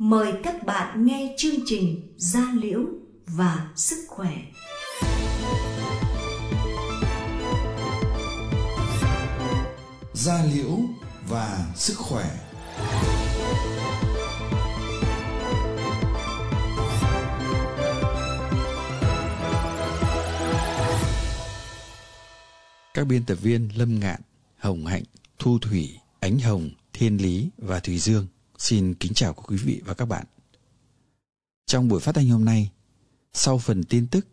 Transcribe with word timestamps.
mời 0.00 0.32
các 0.42 0.66
bạn 0.66 1.06
nghe 1.06 1.34
chương 1.38 1.54
trình 1.66 2.14
Gia 2.16 2.52
Liễu 2.60 2.80
và 3.26 3.70
Sức 3.76 4.04
Khỏe. 4.08 4.36
Gia 10.12 10.44
Liễu 10.54 10.78
và 11.28 11.66
Sức 11.76 11.94
Khỏe 11.98 12.30
Các 22.94 23.04
biên 23.06 23.24
tập 23.24 23.34
viên 23.34 23.68
Lâm 23.76 24.00
Ngạn, 24.00 24.20
Hồng 24.58 24.86
Hạnh, 24.86 25.04
Thu 25.38 25.58
Thủy, 25.58 25.98
Ánh 26.20 26.38
Hồng, 26.38 26.70
Thiên 26.92 27.22
Lý 27.22 27.50
và 27.58 27.80
Thùy 27.80 27.98
Dương 27.98 28.26
xin 28.60 28.94
kính 28.94 29.14
chào 29.14 29.34
quý 29.34 29.56
vị 29.56 29.82
và 29.84 29.94
các 29.94 30.04
bạn. 30.04 30.26
Trong 31.66 31.88
buổi 31.88 32.00
phát 32.00 32.14
thanh 32.14 32.28
hôm 32.28 32.44
nay, 32.44 32.70
sau 33.32 33.58
phần 33.58 33.84
tin 33.84 34.06
tức, 34.06 34.26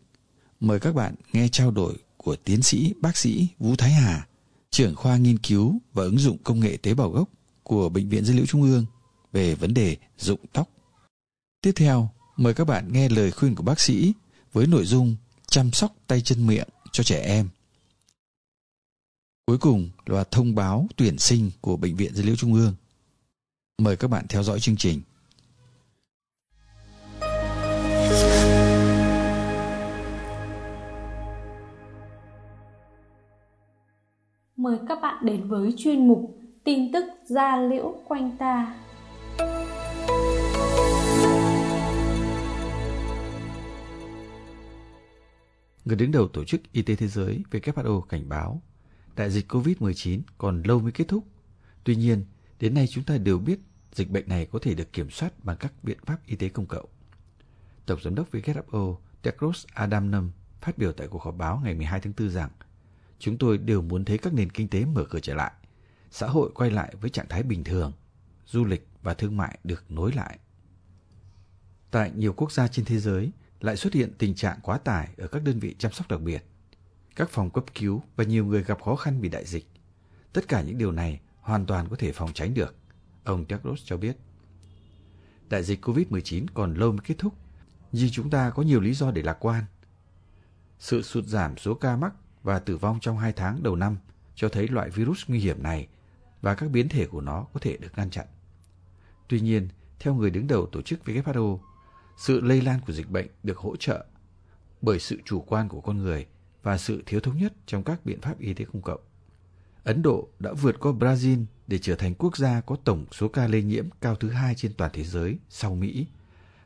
mời 0.60 0.80
các 0.80 0.94
bạn 0.94 1.14
nghe 1.32 1.48
trao 1.48 1.70
đổi 1.70 1.94
của 2.16 2.36
tiến 2.36 2.62
sĩ 2.62 2.94
bác 3.00 3.16
sĩ 3.16 3.48
Vũ 3.58 3.76
Thái 3.76 3.92
Hà, 3.92 4.28
trưởng 4.70 4.94
khoa 4.96 5.16
nghiên 5.16 5.38
cứu 5.38 5.78
và 5.92 6.02
ứng 6.02 6.18
dụng 6.18 6.38
công 6.44 6.60
nghệ 6.60 6.76
tế 6.76 6.94
bào 6.94 7.10
gốc 7.10 7.28
của 7.62 7.88
Bệnh 7.88 8.08
viện 8.08 8.24
Dữ 8.24 8.34
liệu 8.34 8.46
Trung 8.46 8.62
ương 8.62 8.86
về 9.32 9.54
vấn 9.54 9.74
đề 9.74 9.96
rụng 10.18 10.40
tóc. 10.52 10.68
Tiếp 11.62 11.72
theo, 11.76 12.10
mời 12.36 12.54
các 12.54 12.64
bạn 12.64 12.92
nghe 12.92 13.08
lời 13.08 13.30
khuyên 13.30 13.54
của 13.54 13.62
bác 13.62 13.80
sĩ 13.80 14.12
với 14.52 14.66
nội 14.66 14.84
dung 14.84 15.16
chăm 15.46 15.72
sóc 15.72 15.94
tay 16.06 16.20
chân 16.20 16.46
miệng 16.46 16.68
cho 16.92 17.04
trẻ 17.04 17.20
em. 17.20 17.48
Cuối 19.46 19.58
cùng 19.58 19.90
là 20.06 20.24
thông 20.24 20.54
báo 20.54 20.88
tuyển 20.96 21.18
sinh 21.18 21.50
của 21.60 21.76
Bệnh 21.76 21.96
viện 21.96 22.14
Dữ 22.14 22.22
liệu 22.22 22.36
Trung 22.36 22.54
ương. 22.54 22.74
Mời 23.82 23.96
các 23.96 24.08
bạn 24.08 24.24
theo 24.28 24.42
dõi 24.42 24.60
chương 24.60 24.76
trình. 24.76 25.00
Mời 34.56 34.78
các 34.88 34.98
bạn 35.02 35.26
đến 35.26 35.48
với 35.48 35.74
chuyên 35.78 36.08
mục 36.08 36.38
tin 36.64 36.92
tức 36.92 37.04
gia 37.26 37.56
liễu 37.56 37.94
quanh 38.08 38.36
ta. 38.38 38.74
Người 45.84 45.96
đứng 45.96 46.12
đầu 46.12 46.28
Tổ 46.28 46.44
chức 46.44 46.60
Y 46.72 46.82
tế 46.82 46.96
Thế 46.96 47.08
giới 47.08 47.42
WHO 47.50 48.00
cảnh 48.00 48.28
báo 48.28 48.62
đại 49.16 49.30
dịch 49.30 49.52
COVID-19 49.52 50.20
còn 50.38 50.62
lâu 50.62 50.78
mới 50.78 50.92
kết 50.92 51.08
thúc. 51.08 51.24
Tuy 51.84 51.96
nhiên, 51.96 52.24
đến 52.60 52.74
nay 52.74 52.86
chúng 52.86 53.04
ta 53.04 53.18
đều 53.18 53.38
biết 53.38 53.58
dịch 53.92 54.10
bệnh 54.10 54.28
này 54.28 54.46
có 54.46 54.58
thể 54.62 54.74
được 54.74 54.92
kiểm 54.92 55.10
soát 55.10 55.44
bằng 55.44 55.56
các 55.56 55.72
biện 55.82 55.98
pháp 56.06 56.26
y 56.26 56.36
tế 56.36 56.48
công 56.48 56.66
cộng. 56.66 56.88
Tổng 57.86 58.00
giám 58.02 58.14
đốc 58.14 58.32
WHO 58.32 58.96
Tedros 59.22 59.66
Adhanom 59.74 60.30
phát 60.60 60.78
biểu 60.78 60.92
tại 60.92 61.08
cuộc 61.08 61.22
họp 61.22 61.36
báo 61.36 61.60
ngày 61.64 61.74
12 61.74 62.00
tháng 62.00 62.12
4 62.18 62.30
rằng 62.30 62.50
chúng 63.18 63.38
tôi 63.38 63.58
đều 63.58 63.82
muốn 63.82 64.04
thấy 64.04 64.18
các 64.18 64.32
nền 64.32 64.50
kinh 64.50 64.68
tế 64.68 64.84
mở 64.84 65.04
cửa 65.10 65.20
trở 65.20 65.34
lại, 65.34 65.52
xã 66.10 66.26
hội 66.26 66.50
quay 66.54 66.70
lại 66.70 66.94
với 67.00 67.10
trạng 67.10 67.28
thái 67.28 67.42
bình 67.42 67.64
thường, 67.64 67.92
du 68.46 68.64
lịch 68.64 68.86
và 69.02 69.14
thương 69.14 69.36
mại 69.36 69.58
được 69.64 69.90
nối 69.90 70.12
lại. 70.12 70.38
Tại 71.90 72.12
nhiều 72.16 72.32
quốc 72.32 72.52
gia 72.52 72.68
trên 72.68 72.84
thế 72.84 72.98
giới 72.98 73.32
lại 73.60 73.76
xuất 73.76 73.92
hiện 73.92 74.12
tình 74.18 74.34
trạng 74.34 74.58
quá 74.62 74.78
tải 74.78 75.08
ở 75.16 75.28
các 75.28 75.42
đơn 75.42 75.58
vị 75.58 75.74
chăm 75.78 75.92
sóc 75.92 76.08
đặc 76.08 76.20
biệt, 76.20 76.44
các 77.16 77.30
phòng 77.30 77.50
cấp 77.50 77.64
cứu 77.74 78.02
và 78.16 78.24
nhiều 78.24 78.44
người 78.44 78.62
gặp 78.62 78.82
khó 78.82 78.96
khăn 78.96 79.20
vì 79.20 79.28
đại 79.28 79.44
dịch. 79.44 79.66
Tất 80.32 80.48
cả 80.48 80.62
những 80.62 80.78
điều 80.78 80.92
này 80.92 81.20
hoàn 81.48 81.66
toàn 81.66 81.88
có 81.88 81.96
thể 81.96 82.12
phòng 82.12 82.32
tránh 82.32 82.54
được, 82.54 82.74
ông 83.24 83.44
Tedros 83.44 83.82
cho 83.84 83.96
biết. 83.96 84.16
Đại 85.48 85.62
dịch 85.62 85.84
COVID-19 85.84 86.46
còn 86.54 86.74
lâu 86.74 86.92
mới 86.92 87.00
kết 87.04 87.14
thúc, 87.18 87.34
nhưng 87.92 88.10
chúng 88.10 88.30
ta 88.30 88.50
có 88.50 88.62
nhiều 88.62 88.80
lý 88.80 88.94
do 88.94 89.10
để 89.10 89.22
lạc 89.22 89.36
quan. 89.40 89.64
Sự 90.78 91.02
sụt 91.02 91.24
giảm 91.24 91.56
số 91.56 91.74
ca 91.74 91.96
mắc 91.96 92.14
và 92.42 92.58
tử 92.58 92.76
vong 92.76 92.98
trong 93.00 93.18
hai 93.18 93.32
tháng 93.32 93.62
đầu 93.62 93.76
năm 93.76 93.96
cho 94.34 94.48
thấy 94.48 94.68
loại 94.68 94.90
virus 94.90 95.24
nguy 95.28 95.38
hiểm 95.38 95.62
này 95.62 95.88
và 96.40 96.54
các 96.54 96.70
biến 96.70 96.88
thể 96.88 97.06
của 97.06 97.20
nó 97.20 97.46
có 97.52 97.60
thể 97.60 97.76
được 97.76 97.92
ngăn 97.96 98.10
chặn. 98.10 98.26
Tuy 99.28 99.40
nhiên, 99.40 99.68
theo 99.98 100.14
người 100.14 100.30
đứng 100.30 100.46
đầu 100.46 100.66
tổ 100.66 100.82
chức 100.82 101.00
WHO, 101.04 101.58
sự 102.16 102.40
lây 102.40 102.62
lan 102.62 102.80
của 102.86 102.92
dịch 102.92 103.10
bệnh 103.10 103.26
được 103.42 103.58
hỗ 103.58 103.76
trợ 103.76 104.06
bởi 104.82 104.98
sự 104.98 105.18
chủ 105.24 105.40
quan 105.40 105.68
của 105.68 105.80
con 105.80 105.98
người 105.98 106.26
và 106.62 106.78
sự 106.78 107.02
thiếu 107.06 107.20
thống 107.20 107.38
nhất 107.38 107.52
trong 107.66 107.84
các 107.84 108.04
biện 108.04 108.20
pháp 108.20 108.38
y 108.38 108.54
tế 108.54 108.64
công 108.72 108.82
cộng. 108.82 109.00
Ấn 109.88 110.02
Độ 110.02 110.28
đã 110.38 110.52
vượt 110.52 110.80
qua 110.80 110.92
Brazil 110.92 111.44
để 111.66 111.78
trở 111.78 111.94
thành 111.94 112.14
quốc 112.14 112.36
gia 112.36 112.60
có 112.60 112.76
tổng 112.84 113.06
số 113.12 113.28
ca 113.28 113.46
lây 113.46 113.62
nhiễm 113.62 113.88
cao 114.00 114.16
thứ 114.16 114.30
hai 114.30 114.54
trên 114.54 114.72
toàn 114.74 114.90
thế 114.94 115.04
giới 115.04 115.38
sau 115.48 115.74
Mỹ. 115.74 116.06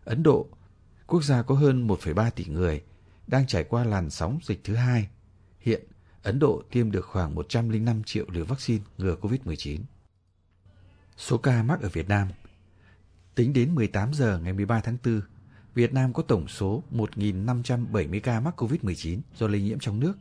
Ấn 0.04 0.22
Độ, 0.22 0.46
quốc 1.06 1.24
gia 1.24 1.42
có 1.42 1.54
hơn 1.54 1.88
1,3 1.88 2.30
tỷ 2.30 2.44
người, 2.44 2.82
đang 3.26 3.46
trải 3.46 3.64
qua 3.64 3.84
làn 3.84 4.10
sóng 4.10 4.38
dịch 4.42 4.64
thứ 4.64 4.74
hai. 4.74 5.08
Hiện, 5.60 5.82
Ấn 6.22 6.38
Độ 6.38 6.62
tiêm 6.70 6.90
được 6.90 7.06
khoảng 7.06 7.34
105 7.34 8.02
triệu 8.04 8.24
liều 8.28 8.44
vaccine 8.44 8.84
ngừa 8.98 9.16
COVID-19. 9.20 9.80
Số 11.16 11.38
ca 11.38 11.62
mắc 11.62 11.80
ở 11.80 11.88
Việt 11.88 12.08
Nam 12.08 12.28
Tính 13.34 13.52
đến 13.52 13.74
18 13.74 14.14
giờ 14.14 14.38
ngày 14.38 14.52
13 14.52 14.80
tháng 14.80 14.96
4, 15.04 15.20
Việt 15.74 15.92
Nam 15.92 16.12
có 16.12 16.22
tổng 16.22 16.48
số 16.48 16.82
1.570 16.90 18.20
ca 18.20 18.40
mắc 18.40 18.62
COVID-19 18.62 19.20
do 19.38 19.46
lây 19.48 19.62
nhiễm 19.62 19.78
trong 19.78 20.00
nước. 20.00 20.14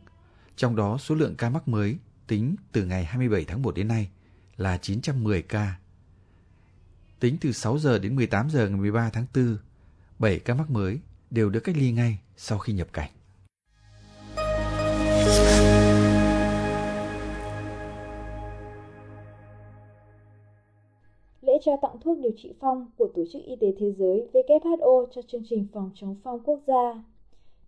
Trong 0.56 0.76
đó, 0.76 0.98
số 0.98 1.16
lượng 1.16 1.36
ca 1.36 1.50
mắc 1.50 1.68
mới 1.68 1.98
tính 2.32 2.56
từ 2.72 2.86
ngày 2.86 3.06
27 3.06 3.46
tháng 3.48 3.62
1 3.62 3.76
đến 3.76 3.88
nay 3.88 4.10
là 4.58 4.78
910 4.78 5.42
ca. 5.42 5.80
Tính 7.20 7.38
từ 7.42 7.52
6 7.52 7.78
giờ 7.78 8.00
đến 8.00 8.16
18 8.16 8.50
giờ 8.50 8.70
ngày 8.70 8.80
13 8.80 9.10
tháng 9.14 9.26
4, 9.36 9.58
7 10.20 10.40
ca 10.40 10.54
mắc 10.54 10.70
mới 10.70 11.00
đều 11.30 11.50
được 11.50 11.60
cách 11.60 11.76
ly 11.78 11.92
ngay 11.92 12.20
sau 12.38 12.60
khi 12.60 12.74
nhập 12.74 12.88
cảnh. 12.94 13.12
Lễ 21.42 21.54
trao 21.66 21.80
tặng 21.82 21.98
thuốc 22.04 22.20
điều 22.20 22.32
trị 22.38 22.54
phong 22.60 22.92
của 22.98 23.08
Tổ 23.16 23.24
chức 23.34 23.42
Y 23.46 23.56
tế 23.56 23.68
Thế 23.80 23.94
giới 23.98 24.28
WHO 24.34 25.06
cho 25.16 25.22
chương 25.28 25.44
trình 25.50 25.68
phòng 25.74 25.92
chống 25.96 26.16
phong 26.24 26.40
quốc 26.44 26.60
gia 26.68 27.04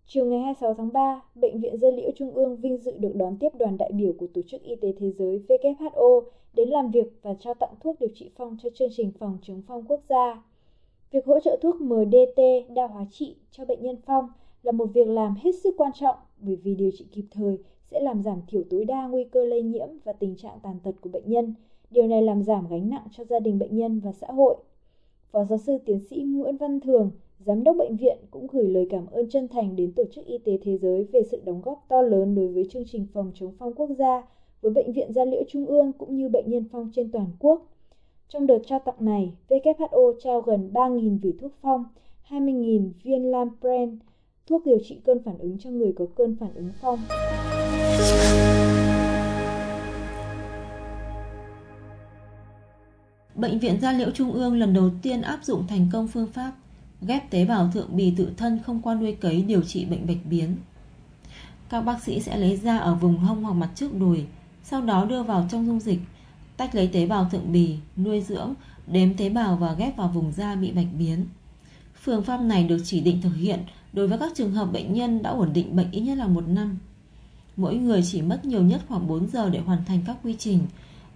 Chiều 0.08 0.26
ngày 0.26 0.40
26 0.40 0.74
tháng 0.74 0.94
3, 0.94 1.22
Bệnh 1.36 1.60
viện 1.60 1.78
Gia 1.78 1.90
Liễu 1.90 2.12
Trung 2.16 2.32
ương 2.32 2.56
vinh 2.56 2.78
dự 2.78 2.92
được 2.98 3.16
đón 3.16 3.38
tiếp 3.40 3.50
đoàn 3.60 3.78
đại 3.78 3.92
biểu 3.92 4.14
của 4.18 4.28
Tổ 4.34 4.42
chức 4.48 4.64
Y 4.64 4.76
tế 4.76 4.94
Thế 5.00 5.12
giới 5.12 5.44
WHO 5.48 6.22
đến 6.54 6.70
làm 6.70 6.92
việc 6.92 7.08
và 7.22 7.34
trao 7.34 7.54
tặng 7.54 7.74
thuốc 7.80 8.00
điều 8.00 8.10
trị 8.16 8.30
phong 8.36 8.58
cho 8.64 8.70
chương 8.74 8.90
trình 8.92 9.12
phòng 9.20 9.38
chống 9.42 9.62
phong 9.68 9.86
quốc 9.88 10.00
gia. 10.10 10.44
Việc 11.12 11.26
hỗ 11.26 11.40
trợ 11.40 11.58
thuốc 11.62 11.82
MDT 11.82 12.40
đa 12.76 12.88
hóa 12.88 13.06
trị 13.12 13.36
cho 13.52 13.66
bệnh 13.66 13.84
nhân 13.84 13.96
phong 14.06 14.28
là 14.64 14.72
một 14.72 14.86
việc 14.94 15.08
làm 15.08 15.36
hết 15.44 15.52
sức 15.64 15.76
quan 15.78 15.92
trọng 15.94 16.16
bởi 16.40 16.56
vì 16.56 16.76
điều 16.76 16.92
trị 16.92 17.06
kịp 17.12 17.26
thời 17.32 17.58
sẽ 17.92 18.00
làm 18.00 18.24
giảm 18.24 18.42
thiểu 18.48 18.64
tối 18.70 18.86
đa 18.86 19.08
nguy 19.08 19.24
cơ 19.24 19.46
lây 19.46 19.62
nhiễm 19.62 19.88
và 20.04 20.14
tình 20.14 20.36
trạng 20.36 20.60
tàn 20.64 20.80
tật 20.84 20.96
của 21.02 21.10
bệnh 21.10 21.30
nhân. 21.30 21.54
Điều 21.92 22.08
này 22.08 22.22
làm 22.22 22.44
giảm 22.44 22.68
gánh 22.70 22.90
nặng 22.90 23.08
cho 23.12 23.24
gia 23.24 23.40
đình 23.40 23.60
bệnh 23.60 23.76
nhân 23.76 24.00
và 24.00 24.12
xã 24.12 24.28
hội. 24.28 24.56
Phó 25.32 25.46
giáo 25.46 25.58
sư 25.58 25.78
tiến 25.86 26.00
sĩ 26.10 26.24
Nguyễn 26.24 26.58
Văn 26.58 26.80
Thường, 26.80 27.12
Giám 27.46 27.64
đốc 27.64 27.76
bệnh 27.78 27.98
viện 27.98 28.18
cũng 28.32 28.48
gửi 28.48 28.70
lời 28.70 28.88
cảm 28.90 29.06
ơn 29.06 29.30
chân 29.30 29.48
thành 29.48 29.76
đến 29.76 29.92
Tổ 29.96 30.04
chức 30.12 30.26
Y 30.26 30.38
tế 30.38 30.58
Thế 30.64 30.78
giới 30.78 31.04
về 31.04 31.22
sự 31.32 31.42
đóng 31.46 31.62
góp 31.62 31.86
to 31.90 32.02
lớn 32.02 32.36
đối 32.36 32.48
với 32.48 32.68
chương 32.72 32.84
trình 32.92 33.08
phòng 33.14 33.32
chống 33.36 33.54
phong 33.60 33.74
quốc 33.74 33.90
gia 33.98 34.24
với 34.62 34.72
Bệnh 34.72 34.94
viện 34.94 35.14
Gia 35.14 35.26
Liễu 35.26 35.44
Trung 35.48 35.66
ương 35.66 35.92
cũng 35.94 36.18
như 36.18 36.30
bệnh 36.30 36.50
nhân 36.50 36.66
phong 36.72 36.92
trên 36.96 37.12
toàn 37.12 37.28
quốc. 37.40 37.66
Trong 38.30 38.48
đợt 38.48 38.60
trao 38.66 38.80
tặng 38.80 38.96
này, 39.00 39.34
WHO 39.50 40.14
trao 40.24 40.42
gần 40.42 40.70
3.000 40.74 41.20
vỉ 41.22 41.34
thuốc 41.42 41.52
phong, 41.62 41.86
20.000 42.30 42.90
viên 43.04 43.32
Lampren, 43.32 44.00
thuốc 44.48 44.66
điều 44.66 44.78
trị 44.84 45.00
cơn 45.06 45.24
phản 45.24 45.38
ứng 45.38 45.58
cho 45.60 45.70
người 45.70 45.94
có 45.98 46.06
cơn 46.16 46.36
phản 46.40 46.54
ứng 46.56 46.70
phong. 46.82 47.00
Bệnh 53.36 53.60
viện 53.60 53.80
Gia 53.82 53.92
Liễu 53.92 54.12
Trung 54.12 54.32
ương 54.32 54.60
lần 54.60 54.74
đầu 54.74 54.90
tiên 55.02 55.22
áp 55.22 55.40
dụng 55.44 55.64
thành 55.68 55.88
công 55.94 56.08
phương 56.08 56.28
pháp 56.28 56.52
ghép 57.08 57.30
tế 57.30 57.46
bào 57.46 57.72
thượng 57.74 57.96
bì 57.96 58.14
tự 58.18 58.34
thân 58.38 58.60
không 58.66 58.82
qua 58.82 58.96
nuôi 58.96 59.16
cấy 59.22 59.42
điều 59.42 59.62
trị 59.62 59.86
bệnh 59.86 60.08
bạch 60.08 60.26
biến. 60.30 60.56
Các 61.70 61.82
bác 61.82 62.04
sĩ 62.04 62.20
sẽ 62.20 62.38
lấy 62.38 62.58
ra 62.58 62.78
ở 62.78 62.96
vùng 62.96 63.18
hông 63.18 63.44
hoặc 63.44 63.54
mặt 63.54 63.70
trước 63.76 64.00
đùi, 64.00 64.26
sau 64.64 64.82
đó 64.82 65.06
đưa 65.06 65.24
vào 65.24 65.48
trong 65.52 65.68
dung 65.68 65.80
dịch, 65.80 66.00
tách 66.58 66.76
lấy 66.76 66.88
tế 66.88 67.06
bào 67.06 67.30
thượng 67.30 67.52
bì, 67.52 67.78
nuôi 67.98 68.22
dưỡng, 68.22 68.54
đếm 68.88 69.14
tế 69.14 69.30
bào 69.30 69.56
và 69.56 69.74
ghép 69.74 69.98
vào 69.98 70.08
vùng 70.08 70.32
da 70.32 70.56
bị 70.56 70.72
bạch 70.72 70.88
biến. 70.98 71.26
Phương 72.04 72.24
pháp 72.24 72.42
này 72.42 72.64
được 72.64 72.80
chỉ 72.86 73.02
định 73.02 73.22
thực 73.22 73.36
hiện 73.36 73.60
đối 73.94 74.08
với 74.08 74.18
các 74.20 74.32
trường 74.36 74.52
hợp 74.52 74.72
bệnh 74.72 74.94
nhân 74.94 75.24
đã 75.24 75.30
ổn 75.30 75.54
định 75.54 75.76
bệnh 75.76 75.92
ít 75.92 76.02
nhất 76.02 76.18
là 76.18 76.28
một 76.28 76.48
năm. 76.48 76.78
Mỗi 77.58 77.76
người 77.76 78.02
chỉ 78.12 78.22
mất 78.22 78.46
nhiều 78.46 78.62
nhất 78.62 78.82
khoảng 78.88 79.08
4 79.08 79.28
giờ 79.28 79.50
để 79.50 79.60
hoàn 79.60 79.86
thành 79.86 80.00
các 80.08 80.18
quy 80.24 80.36
trình. 80.40 80.60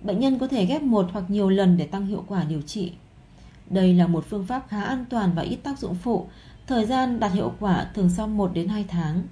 Bệnh 0.01 0.19
nhân 0.19 0.39
có 0.39 0.47
thể 0.47 0.65
ghép 0.65 0.81
một 0.83 1.09
hoặc 1.13 1.29
nhiều 1.29 1.49
lần 1.49 1.77
để 1.77 1.87
tăng 1.87 2.07
hiệu 2.07 2.23
quả 2.27 2.43
điều 2.43 2.61
trị. 2.61 2.91
Đây 3.69 3.93
là 3.93 4.07
một 4.07 4.25
phương 4.29 4.45
pháp 4.45 4.65
khá 4.69 4.81
an 4.81 5.05
toàn 5.09 5.31
và 5.35 5.41
ít 5.41 5.55
tác 5.55 5.79
dụng 5.79 5.95
phụ, 5.95 6.27
thời 6.67 6.85
gian 6.85 7.19
đạt 7.19 7.31
hiệu 7.31 7.51
quả 7.59 7.87
thường 7.93 8.09
sau 8.09 8.27
1 8.27 8.51
đến 8.53 8.67
2 8.67 8.85
tháng. 8.87 9.23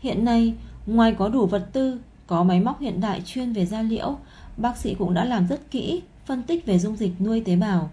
Hiện 0.00 0.24
nay, 0.24 0.54
ngoài 0.86 1.14
có 1.18 1.28
đủ 1.28 1.46
vật 1.46 1.68
tư, 1.72 2.00
có 2.26 2.42
máy 2.42 2.60
móc 2.60 2.80
hiện 2.80 3.00
đại 3.00 3.22
chuyên 3.26 3.52
về 3.52 3.66
da 3.66 3.82
liễu, 3.82 4.18
bác 4.56 4.76
sĩ 4.76 4.94
cũng 4.94 5.14
đã 5.14 5.24
làm 5.24 5.46
rất 5.46 5.70
kỹ 5.70 6.02
phân 6.26 6.42
tích 6.42 6.66
về 6.66 6.78
dung 6.78 6.96
dịch 6.96 7.20
nuôi 7.20 7.40
tế 7.40 7.56
bào, 7.56 7.90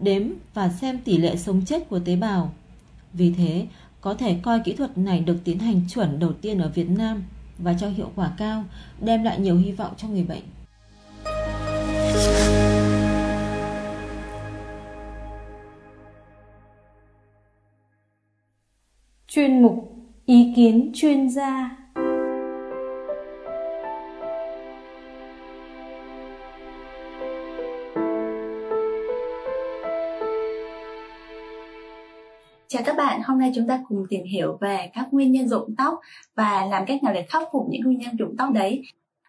đếm 0.00 0.22
và 0.54 0.68
xem 0.68 0.98
tỷ 0.98 1.16
lệ 1.16 1.36
sống 1.36 1.64
chết 1.64 1.88
của 1.88 1.98
tế 1.98 2.16
bào. 2.16 2.52
Vì 3.12 3.32
thế, 3.32 3.66
có 4.00 4.14
thể 4.14 4.38
coi 4.42 4.60
kỹ 4.60 4.72
thuật 4.72 4.98
này 4.98 5.20
được 5.20 5.36
tiến 5.44 5.58
hành 5.58 5.80
chuẩn 5.94 6.18
đầu 6.18 6.32
tiên 6.32 6.58
ở 6.58 6.68
Việt 6.68 6.90
Nam 6.90 7.24
và 7.58 7.74
cho 7.80 7.88
hiệu 7.88 8.10
quả 8.14 8.32
cao, 8.36 8.64
đem 9.00 9.22
lại 9.22 9.40
nhiều 9.40 9.56
hy 9.56 9.72
vọng 9.72 9.92
cho 9.96 10.08
người 10.08 10.24
bệnh. 10.24 10.42
Chuyên 19.38 19.62
mục 19.62 19.92
Ý 20.26 20.52
kiến 20.56 20.90
chuyên 20.94 21.30
gia 21.30 21.76
Chào 32.68 32.82
các 32.84 32.96
bạn, 32.96 33.20
hôm 33.24 33.38
nay 33.38 33.52
chúng 33.54 33.68
ta 33.68 33.80
cùng 33.88 34.06
tìm 34.08 34.24
hiểu 34.24 34.58
về 34.60 34.90
các 34.94 35.08
nguyên 35.10 35.32
nhân 35.32 35.48
rụng 35.48 35.74
tóc 35.78 35.94
và 36.34 36.66
làm 36.70 36.86
cách 36.86 37.02
nào 37.02 37.14
để 37.14 37.26
khắc 37.28 37.42
phục 37.52 37.66
những 37.68 37.82
nguyên 37.82 37.98
nhân 37.98 38.16
rụng 38.16 38.34
tóc 38.38 38.52
đấy. 38.52 38.82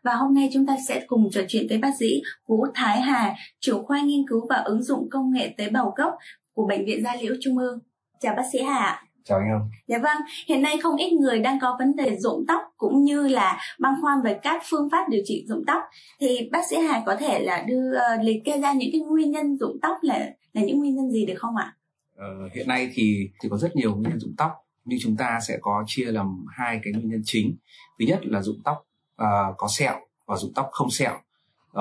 Và 0.03 0.13
hôm 0.13 0.33
nay 0.33 0.49
chúng 0.53 0.65
ta 0.65 0.77
sẽ 0.87 1.03
cùng 1.07 1.29
trò 1.31 1.41
chuyện 1.47 1.65
với 1.69 1.77
bác 1.77 1.91
sĩ 1.99 2.21
Vũ 2.47 2.65
Thái 2.75 3.01
Hà, 3.01 3.35
chủ 3.59 3.83
khoa 3.83 4.01
nghiên 4.01 4.27
cứu 4.29 4.47
và 4.49 4.55
ứng 4.55 4.83
dụng 4.83 5.09
công 5.11 5.31
nghệ 5.31 5.53
tế 5.57 5.69
bào 5.69 5.93
gốc 5.97 6.13
của 6.53 6.65
Bệnh 6.67 6.85
viện 6.85 7.03
Gia 7.03 7.15
Liễu 7.15 7.33
Trung 7.41 7.57
ương. 7.57 7.79
Chào 8.19 8.35
bác 8.35 8.43
sĩ 8.51 8.61
Hà. 8.61 9.08
Chào 9.23 9.39
anh 9.39 9.49
Hồng. 9.51 9.69
Dạ 9.87 9.97
vâng, 9.97 10.17
hiện 10.47 10.61
nay 10.61 10.77
không 10.83 10.95
ít 10.95 11.13
người 11.13 11.39
đang 11.39 11.59
có 11.59 11.75
vấn 11.79 11.95
đề 11.95 12.17
rụng 12.19 12.45
tóc 12.47 12.61
cũng 12.77 13.03
như 13.03 13.27
là 13.27 13.59
băn 13.79 13.93
khoăn 14.01 14.21
về 14.23 14.39
các 14.43 14.61
phương 14.69 14.89
pháp 14.91 15.09
điều 15.09 15.21
trị 15.25 15.45
rụng 15.47 15.63
tóc. 15.67 15.83
Thì 16.19 16.49
bác 16.51 16.61
sĩ 16.69 16.77
Hà 16.77 17.03
có 17.05 17.15
thể 17.15 17.39
là 17.39 17.63
đưa 17.67 17.91
uh, 17.91 18.23
liệt 18.23 18.41
kê 18.45 18.59
ra 18.59 18.73
những 18.73 18.89
cái 18.91 19.01
nguyên 19.01 19.31
nhân 19.31 19.57
rụng 19.57 19.77
tóc 19.81 19.97
là 20.01 20.29
là 20.53 20.61
những 20.61 20.79
nguyên 20.79 20.95
nhân 20.95 21.11
gì 21.11 21.25
được 21.25 21.35
không 21.37 21.55
ạ? 21.55 21.75
Ờ, 22.15 22.49
hiện 22.55 22.67
nay 22.67 22.89
thì 22.93 23.29
thì 23.41 23.49
có 23.49 23.57
rất 23.57 23.75
nhiều 23.75 23.95
nguyên 23.95 24.09
nhân 24.09 24.19
rụng 24.19 24.33
tóc 24.37 24.51
nhưng 24.85 24.99
chúng 25.01 25.15
ta 25.15 25.39
sẽ 25.47 25.57
có 25.61 25.83
chia 25.87 26.05
làm 26.05 26.45
hai 26.57 26.79
cái 26.83 26.93
nguyên 26.93 27.09
nhân 27.09 27.21
chính 27.25 27.57
thứ 27.99 28.05
nhất 28.05 28.19
là 28.23 28.41
rụng 28.41 28.61
tóc 28.63 28.77
uh, 29.21 29.57
có 29.57 29.67
sẹo 29.67 29.95
và 30.25 30.37
rụng 30.37 30.51
tóc 30.55 30.69
không 30.71 30.91
sẹo 30.91 31.13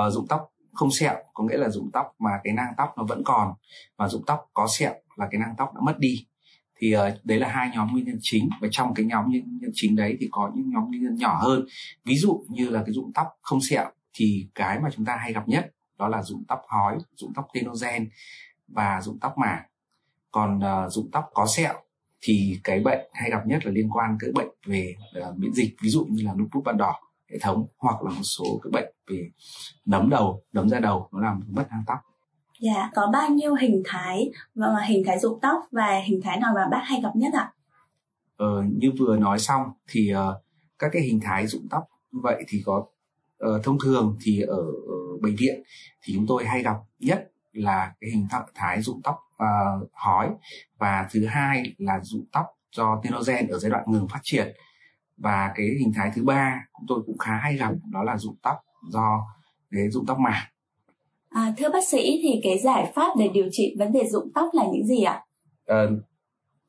uh, 0.07 0.13
rụng 0.13 0.27
tóc 0.29 0.53
không 0.73 0.91
sẹo 0.91 1.15
có 1.35 1.45
nghĩa 1.45 1.57
là 1.57 1.69
rụng 1.69 1.91
tóc 1.93 2.15
mà 2.19 2.31
cái 2.45 2.53
nang 2.53 2.75
tóc 2.77 2.95
nó 2.97 3.05
vẫn 3.09 3.23
còn 3.25 3.55
và 3.97 4.09
rụng 4.09 4.23
tóc 4.27 4.51
có 4.55 4.67
sẹo 4.71 4.95
là 5.17 5.29
cái 5.31 5.41
nang 5.41 5.55
tóc 5.59 5.75
đã 5.75 5.81
mất 5.81 5.99
đi 5.99 6.27
thì 6.79 6.97
uh, 6.97 7.01
đấy 7.25 7.39
là 7.39 7.49
hai 7.49 7.71
nhóm 7.75 7.93
nguyên 7.93 8.05
nhân 8.05 8.19
chính. 8.21 8.49
Và 8.61 8.69
trong 8.71 8.95
cái 8.95 9.07
nhóm 9.07 9.29
nguyên 9.29 9.59
nhân 9.61 9.71
chính 9.75 9.97
đấy 9.97 10.17
thì 10.21 10.29
có 10.31 10.53
những 10.55 10.71
nhóm 10.71 10.89
nguyên 10.89 11.03
nhân 11.03 11.15
nhỏ 11.15 11.39
hơn. 11.43 11.67
Ví 12.05 12.17
dụ 12.17 12.45
như 12.49 12.69
là 12.69 12.83
cái 12.87 12.93
rụng 12.93 13.13
tóc 13.15 13.27
không 13.41 13.61
sẹo 13.61 13.91
thì 14.15 14.49
cái 14.55 14.79
mà 14.81 14.89
chúng 14.97 15.05
ta 15.05 15.17
hay 15.17 15.33
gặp 15.33 15.49
nhất 15.49 15.73
đó 15.99 16.09
là 16.09 16.23
rụng 16.23 16.45
tóc 16.49 16.61
hói 16.69 16.99
rụng 17.17 17.33
tóc 17.35 17.49
tenogen 17.55 18.09
và 18.69 19.01
rụng 19.03 19.19
tóc 19.21 19.39
mảng 19.39 19.63
còn 20.31 20.59
uh, 20.59 20.93
rụng 20.93 21.11
tóc 21.13 21.25
có 21.35 21.47
sẹo 21.47 21.75
thì 22.21 22.61
cái 22.65 22.81
bệnh 22.81 23.09
hay 23.13 23.31
gặp 23.31 23.47
nhất 23.47 23.67
là 23.67 23.73
liên 23.73 23.91
quan 23.91 24.17
tới 24.21 24.33
bệnh 24.35 24.49
về 24.67 24.95
uh, 25.29 25.39
miễn 25.39 25.53
dịch. 25.53 25.77
Ví 25.83 25.89
dụ 25.89 26.07
như 26.11 26.23
là 26.25 26.35
lupus 26.37 26.65
ban 26.65 26.77
đỏ 26.77 27.01
hệ 27.31 27.39
thống 27.43 27.67
hoặc 27.77 28.03
là 28.03 28.11
một 28.11 28.23
số 28.23 28.61
các 28.63 28.71
bệnh 28.73 28.95
về 29.11 29.31
nấm 29.85 30.11
đầu 30.11 30.43
nấm 30.53 30.69
da 30.69 30.79
đầu 30.79 31.09
nó 31.13 31.21
làm 31.21 31.41
mất 31.49 31.67
hang 31.71 31.85
tóc. 31.87 31.99
Dạ, 32.61 32.91
có 32.95 33.11
bao 33.13 33.31
nhiêu 33.31 33.55
hình 33.55 33.83
thái 33.85 34.31
và 34.55 34.81
hình 34.89 35.03
thái 35.07 35.19
rụng 35.19 35.39
tóc 35.43 35.63
và 35.71 36.01
hình 36.07 36.21
thái 36.25 36.39
nào 36.41 36.53
mà 36.55 36.69
bác 36.71 36.83
hay 36.85 37.01
gặp 37.01 37.17
nhất 37.17 37.35
ạ? 37.35 37.53
Ờ, 38.37 38.63
như 38.77 38.93
vừa 38.99 39.17
nói 39.17 39.39
xong 39.39 39.63
thì 39.89 40.15
uh, 40.15 40.43
các 40.79 40.91
cái 40.93 41.03
hình 41.03 41.21
thái 41.23 41.47
rụng 41.47 41.67
tóc 41.71 41.85
vậy 42.13 42.45
thì 42.49 42.63
có 42.67 42.87
uh, 43.45 43.65
thông 43.65 43.79
thường 43.85 44.17
thì 44.21 44.41
ở, 44.41 44.63
ở 44.89 45.19
bệnh 45.23 45.37
viện 45.37 45.63
thì 46.03 46.15
chúng 46.15 46.27
tôi 46.29 46.45
hay 46.45 46.63
gặp 46.63 46.77
nhất 46.99 47.31
là 47.53 47.93
cái 48.01 48.11
hình 48.11 48.27
thái 48.55 48.83
rụng 48.83 49.01
tóc 49.05 49.19
uh, 49.35 49.91
hói 49.93 50.31
và 50.79 51.09
thứ 51.11 51.27
hai 51.27 51.75
là 51.79 52.01
rụng 52.03 52.25
tóc 52.33 52.47
do 52.73 53.01
tenogen 53.03 53.49
ở 53.49 53.59
giai 53.59 53.71
đoạn 53.71 53.85
ngừng 53.87 54.09
phát 54.09 54.21
triển 54.23 54.57
và 55.17 55.53
cái 55.55 55.67
hình 55.81 55.93
thái 55.97 56.11
thứ 56.15 56.25
ba 56.25 56.65
chúng 56.79 56.87
tôi 56.89 57.03
cũng 57.07 57.19
khá 57.19 57.37
hay 57.37 57.57
gặp 57.57 57.71
đó 57.91 58.03
là 58.03 58.17
rụng 58.19 58.37
tóc 58.43 58.57
do 58.91 59.27
cái 59.71 59.91
rụng 59.91 60.07
tóc 60.07 60.19
mạc 60.19 60.49
À, 61.29 61.55
thưa 61.59 61.69
bác 61.71 61.89
sĩ 61.89 62.21
thì 62.23 62.41
cái 62.43 62.59
giải 62.59 62.93
pháp 62.95 63.11
để 63.19 63.29
điều 63.29 63.49
trị 63.51 63.75
vấn 63.79 63.93
đề 63.93 64.05
rụng 64.11 64.31
tóc 64.35 64.49
là 64.53 64.65
những 64.73 64.87
gì 64.87 65.03
ạ? 65.03 65.25
À, 65.67 65.85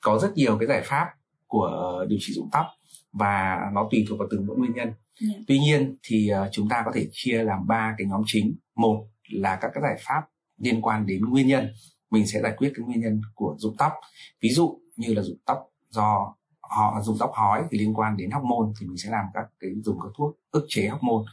có 0.01 0.19
rất 0.19 0.31
nhiều 0.35 0.57
cái 0.59 0.67
giải 0.67 0.81
pháp 0.85 1.05
của 1.47 2.05
điều 2.09 2.19
trị 2.21 2.33
rụng 2.33 2.49
tóc 2.51 2.65
và 3.11 3.57
nó 3.73 3.87
tùy 3.91 4.05
thuộc 4.09 4.19
vào 4.19 4.27
từng 4.31 4.47
mỗi 4.47 4.57
nguyên 4.57 4.73
nhân. 4.73 4.87
Yeah. 4.87 4.97
Dạ. 5.19 5.43
Tuy 5.47 5.59
nhiên 5.59 5.97
thì 6.03 6.29
uh, 6.33 6.49
chúng 6.51 6.69
ta 6.69 6.81
có 6.85 6.91
thể 6.95 7.07
chia 7.11 7.43
làm 7.43 7.67
ba 7.67 7.95
cái 7.97 8.07
nhóm 8.07 8.21
chính. 8.25 8.55
Một 8.75 9.05
là 9.31 9.57
các 9.61 9.71
cái 9.73 9.83
giải 9.83 9.95
pháp 9.99 10.21
liên 10.57 10.81
quan 10.81 11.05
đến 11.05 11.21
nguyên 11.25 11.47
nhân 11.47 11.67
mình 12.09 12.27
sẽ 12.27 12.41
giải 12.41 12.53
quyết 12.57 12.71
cái 12.75 12.85
nguyên 12.85 13.01
nhân 13.01 13.21
của 13.33 13.55
rụng 13.57 13.75
tóc 13.77 13.93
ví 14.41 14.49
dụ 14.49 14.79
như 14.95 15.13
là 15.13 15.21
rụng 15.21 15.37
tóc 15.45 15.57
do 15.89 16.35
họ 16.61 17.01
dùng 17.01 17.17
tóc 17.19 17.31
hói 17.33 17.63
thì 17.71 17.79
liên 17.79 17.93
quan 17.93 18.17
đến 18.17 18.31
hormone 18.31 18.73
thì 18.79 18.87
mình 18.87 18.97
sẽ 18.97 19.09
làm 19.09 19.25
các 19.33 19.43
cái 19.59 19.69
dùng 19.83 19.99
các 19.99 20.09
thuốc 20.17 20.39
ức 20.51 20.65
chế 20.69 20.87
hormone 20.87 21.23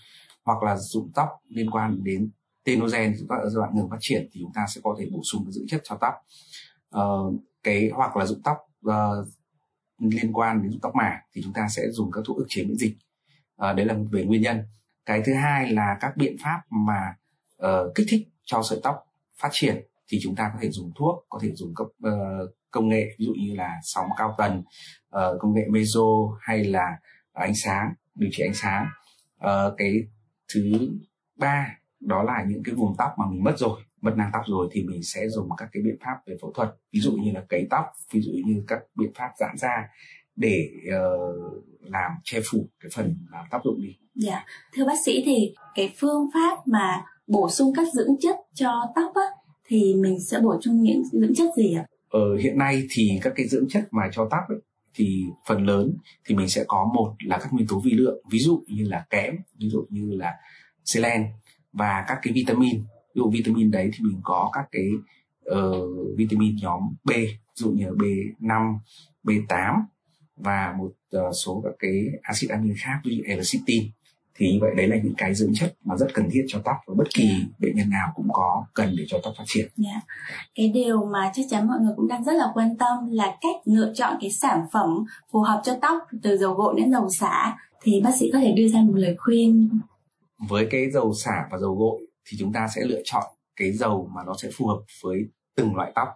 hoặc 0.44 0.62
là 0.62 0.76
rụng 0.76 1.10
tóc 1.14 1.28
liên 1.48 1.70
quan 1.70 2.04
đến 2.04 2.30
tenogen 2.66 3.14
chúng 3.18 3.28
ta 3.28 3.36
ở 3.36 3.48
giai 3.48 3.56
đoạn 3.56 3.74
ngừng 3.74 3.90
phát 3.90 3.96
triển 4.00 4.28
thì 4.32 4.40
chúng 4.40 4.52
ta 4.54 4.66
sẽ 4.68 4.80
có 4.84 4.96
thể 4.98 5.06
bổ 5.12 5.20
sung 5.24 5.52
dưỡng 5.52 5.66
chất 5.68 5.80
cho 5.84 5.98
tóc. 6.00 6.14
Uh, 6.96 7.40
cái 7.62 7.90
hoặc 7.94 8.16
là 8.16 8.26
dụng 8.26 8.42
tóc 8.44 8.56
uh, 8.86 9.28
liên 9.98 10.32
quan 10.32 10.62
đến 10.62 10.70
dụng 10.70 10.80
tóc 10.80 10.94
mảng 10.94 11.20
thì 11.32 11.42
chúng 11.44 11.52
ta 11.52 11.68
sẽ 11.68 11.82
dùng 11.90 12.10
các 12.10 12.20
thuốc 12.26 12.36
ức 12.36 12.46
chế 12.48 12.64
miễn 12.64 12.76
dịch. 12.76 12.96
Uh, 13.54 13.76
đấy 13.76 13.86
là 13.86 13.94
về 14.12 14.24
nguyên 14.24 14.42
nhân. 14.42 14.62
Cái 15.06 15.22
thứ 15.26 15.34
hai 15.34 15.72
là 15.72 15.96
các 16.00 16.16
biện 16.16 16.36
pháp 16.42 16.60
mà 16.70 17.16
uh, 17.62 17.94
kích 17.94 18.06
thích 18.10 18.28
cho 18.44 18.62
sợi 18.62 18.80
tóc 18.82 19.06
phát 19.40 19.48
triển 19.52 19.86
thì 20.08 20.18
chúng 20.22 20.36
ta 20.36 20.50
có 20.54 20.58
thể 20.62 20.70
dùng 20.70 20.92
thuốc 20.96 21.26
có 21.28 21.38
thể 21.42 21.52
dùng 21.54 21.74
các 21.76 21.84
uh, 21.84 22.50
công 22.70 22.88
nghệ 22.88 23.16
ví 23.18 23.26
dụ 23.26 23.32
như 23.32 23.54
là 23.54 23.80
sóng 23.82 24.08
cao 24.16 24.34
tần 24.38 24.58
uh, 25.16 25.40
công 25.40 25.54
nghệ 25.54 25.62
meso 25.70 26.00
hay 26.40 26.64
là 26.64 26.98
ánh 27.32 27.54
sáng 27.54 27.94
điều 28.14 28.30
trị 28.32 28.42
ánh 28.42 28.54
sáng. 28.54 28.86
Uh, 29.36 29.74
cái 29.76 29.92
thứ 30.54 30.88
ba 31.36 31.78
đó 32.06 32.22
là 32.22 32.44
những 32.48 32.62
cái 32.62 32.74
vùng 32.74 32.94
tóc 32.98 33.10
mà 33.18 33.24
mình 33.30 33.44
mất 33.44 33.58
rồi 33.58 33.80
mất 34.00 34.16
năng 34.16 34.30
tóc 34.32 34.42
rồi 34.46 34.68
thì 34.72 34.82
mình 34.82 35.02
sẽ 35.02 35.28
dùng 35.28 35.48
các 35.56 35.68
cái 35.72 35.82
biện 35.82 35.96
pháp 36.04 36.16
về 36.26 36.36
phẫu 36.40 36.52
thuật 36.52 36.68
ví 36.92 37.00
dụ 37.00 37.12
như 37.12 37.32
là 37.32 37.44
cấy 37.48 37.66
tóc 37.70 37.84
ví 38.12 38.20
dụ 38.20 38.32
như 38.46 38.64
các 38.66 38.80
biện 38.94 39.10
pháp 39.14 39.28
giãn 39.38 39.56
da 39.56 39.88
để 40.36 40.70
uh, 40.88 41.64
làm 41.80 42.12
che 42.24 42.40
phủ 42.50 42.68
cái 42.80 42.90
phần 42.94 43.16
làm 43.32 43.44
tóc 43.50 43.60
rụng 43.64 43.82
đi. 43.82 43.96
Dạ, 44.14 44.32
yeah. 44.32 44.46
thưa 44.74 44.84
bác 44.84 44.96
sĩ 45.04 45.22
thì 45.24 45.54
cái 45.74 45.94
phương 45.96 46.28
pháp 46.34 46.68
mà 46.68 47.04
bổ 47.26 47.50
sung 47.50 47.72
các 47.76 47.86
dưỡng 47.92 48.16
chất 48.20 48.36
cho 48.54 48.92
tóc 48.94 49.12
á 49.14 49.26
thì 49.68 49.94
mình 49.94 50.20
sẽ 50.20 50.40
bổ 50.40 50.60
sung 50.60 50.82
những 50.82 51.04
dưỡng 51.12 51.34
chất 51.34 51.50
gì 51.56 51.74
ạ? 51.74 51.86
Ờ, 52.08 52.36
hiện 52.36 52.58
nay 52.58 52.86
thì 52.90 53.20
các 53.22 53.32
cái 53.36 53.48
dưỡng 53.48 53.68
chất 53.68 53.88
mà 53.90 54.02
cho 54.12 54.28
tóc 54.30 54.40
ấy, 54.48 54.58
thì 54.94 55.24
phần 55.46 55.66
lớn 55.66 55.96
thì 56.26 56.34
mình 56.34 56.48
sẽ 56.48 56.64
có 56.68 56.90
một 56.94 57.14
là 57.24 57.38
các 57.38 57.52
nguyên 57.52 57.66
tố 57.66 57.80
vi 57.84 57.90
lượng 57.90 58.22
ví 58.30 58.38
dụ 58.38 58.64
như 58.66 58.84
là 58.84 59.04
kẽm 59.10 59.34
ví 59.58 59.68
dụ 59.68 59.86
như 59.90 60.16
là 60.16 60.34
selen 60.84 61.26
và 61.76 62.04
các 62.08 62.18
cái 62.22 62.32
vitamin 62.32 62.74
ví 63.14 63.20
dụ 63.20 63.30
vitamin 63.30 63.70
đấy 63.70 63.90
thì 63.92 63.98
mình 64.04 64.20
có 64.22 64.50
các 64.52 64.64
cái 64.72 64.88
uh, 65.50 66.16
vitamin 66.16 66.56
nhóm 66.62 66.80
B 67.04 67.10
ví 67.10 67.38
dụ 67.54 67.70
như 67.70 67.86
B5 67.86 68.78
B8 69.24 69.82
và 70.36 70.74
một 70.78 70.90
uh, 71.16 71.34
số 71.44 71.60
các 71.64 71.72
cái 71.78 72.06
axit 72.22 72.50
amin 72.50 72.74
khác 72.78 73.00
ví 73.04 73.16
dụ 73.16 73.22
L-cysteine 73.34 73.88
thì 74.38 74.52
như 74.52 74.58
vậy 74.60 74.70
đấy 74.76 74.88
là 74.88 74.96
những 74.96 75.14
cái 75.16 75.34
dưỡng 75.34 75.54
chất 75.54 75.74
mà 75.84 75.96
rất 75.96 76.06
cần 76.14 76.28
thiết 76.32 76.44
cho 76.48 76.58
tóc 76.64 76.76
và 76.86 76.94
bất 76.98 77.04
kỳ 77.14 77.28
yeah. 77.28 77.40
Dạ. 77.40 77.46
bệnh 77.58 77.76
nhân 77.76 77.90
nào 77.90 78.12
cũng 78.14 78.28
có 78.32 78.64
cần 78.74 78.94
để 78.98 79.04
cho 79.08 79.18
tóc 79.24 79.34
phát 79.38 79.44
triển. 79.46 79.66
Yeah. 79.84 79.94
Dạ. 79.94 80.00
Cái 80.54 80.68
điều 80.68 81.04
mà 81.04 81.30
chắc 81.34 81.42
chắn 81.50 81.68
mọi 81.68 81.78
người 81.80 81.92
cũng 81.96 82.08
đang 82.08 82.24
rất 82.24 82.32
là 82.32 82.46
quan 82.54 82.76
tâm 82.76 83.10
là 83.10 83.36
cách 83.40 83.56
lựa 83.64 83.92
chọn 83.94 84.16
cái 84.20 84.30
sản 84.30 84.66
phẩm 84.72 85.04
phù 85.32 85.40
hợp 85.40 85.60
cho 85.64 85.78
tóc 85.82 85.98
từ 86.22 86.36
dầu 86.36 86.54
gội 86.54 86.74
đến 86.76 86.92
dầu 86.92 87.08
xả 87.20 87.56
thì 87.82 88.00
bác 88.04 88.10
sĩ 88.18 88.30
có 88.32 88.38
thể 88.38 88.52
đưa 88.52 88.68
ra 88.68 88.80
một 88.80 88.94
lời 88.96 89.16
khuyên. 89.18 89.68
Với 90.38 90.66
cái 90.70 90.90
dầu 90.90 91.14
xả 91.14 91.48
và 91.50 91.58
dầu 91.58 91.74
gội 91.76 92.06
thì 92.24 92.36
chúng 92.40 92.52
ta 92.52 92.68
sẽ 92.68 92.82
lựa 92.84 93.00
chọn 93.04 93.24
cái 93.56 93.72
dầu 93.72 94.10
mà 94.14 94.24
nó 94.24 94.34
sẽ 94.42 94.48
phù 94.54 94.66
hợp 94.66 94.80
với 95.02 95.28
từng 95.54 95.76
loại 95.76 95.92
tóc. 95.94 96.08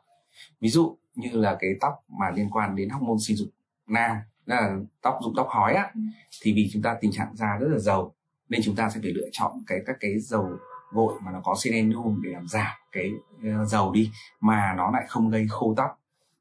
Ví 0.60 0.68
dụ 0.68 0.96
như 1.14 1.30
là 1.32 1.56
cái 1.60 1.70
tóc 1.80 1.94
mà 2.08 2.30
liên 2.30 2.50
quan 2.50 2.76
đến 2.76 2.88
hormone 2.88 3.18
sinh 3.20 3.36
dục 3.36 3.48
nam 3.86 4.16
là 4.46 4.76
tóc 5.02 5.18
dụng 5.22 5.34
tóc 5.36 5.46
hói 5.50 5.74
á 5.74 5.90
ừ. 5.94 6.00
thì 6.42 6.52
vì 6.52 6.70
chúng 6.72 6.82
ta 6.82 6.96
tình 7.00 7.12
trạng 7.12 7.36
da 7.36 7.58
rất 7.60 7.68
là 7.70 7.78
dầu 7.78 8.14
nên 8.48 8.60
chúng 8.64 8.76
ta 8.76 8.90
sẽ 8.90 9.00
phải 9.02 9.10
lựa 9.10 9.28
chọn 9.32 9.52
cái 9.66 9.78
các 9.86 9.96
cái 10.00 10.18
dầu 10.18 10.50
gội 10.92 11.14
mà 11.20 11.32
nó 11.32 11.40
có 11.44 11.54
selenium 11.58 12.22
để 12.24 12.30
làm 12.30 12.48
giảm 12.48 12.72
cái 12.92 13.10
uh, 13.36 13.68
dầu 13.68 13.92
đi 13.92 14.10
mà 14.40 14.74
nó 14.76 14.90
lại 14.90 15.04
không 15.08 15.30
gây 15.30 15.46
khô 15.50 15.74
tóc 15.76 16.00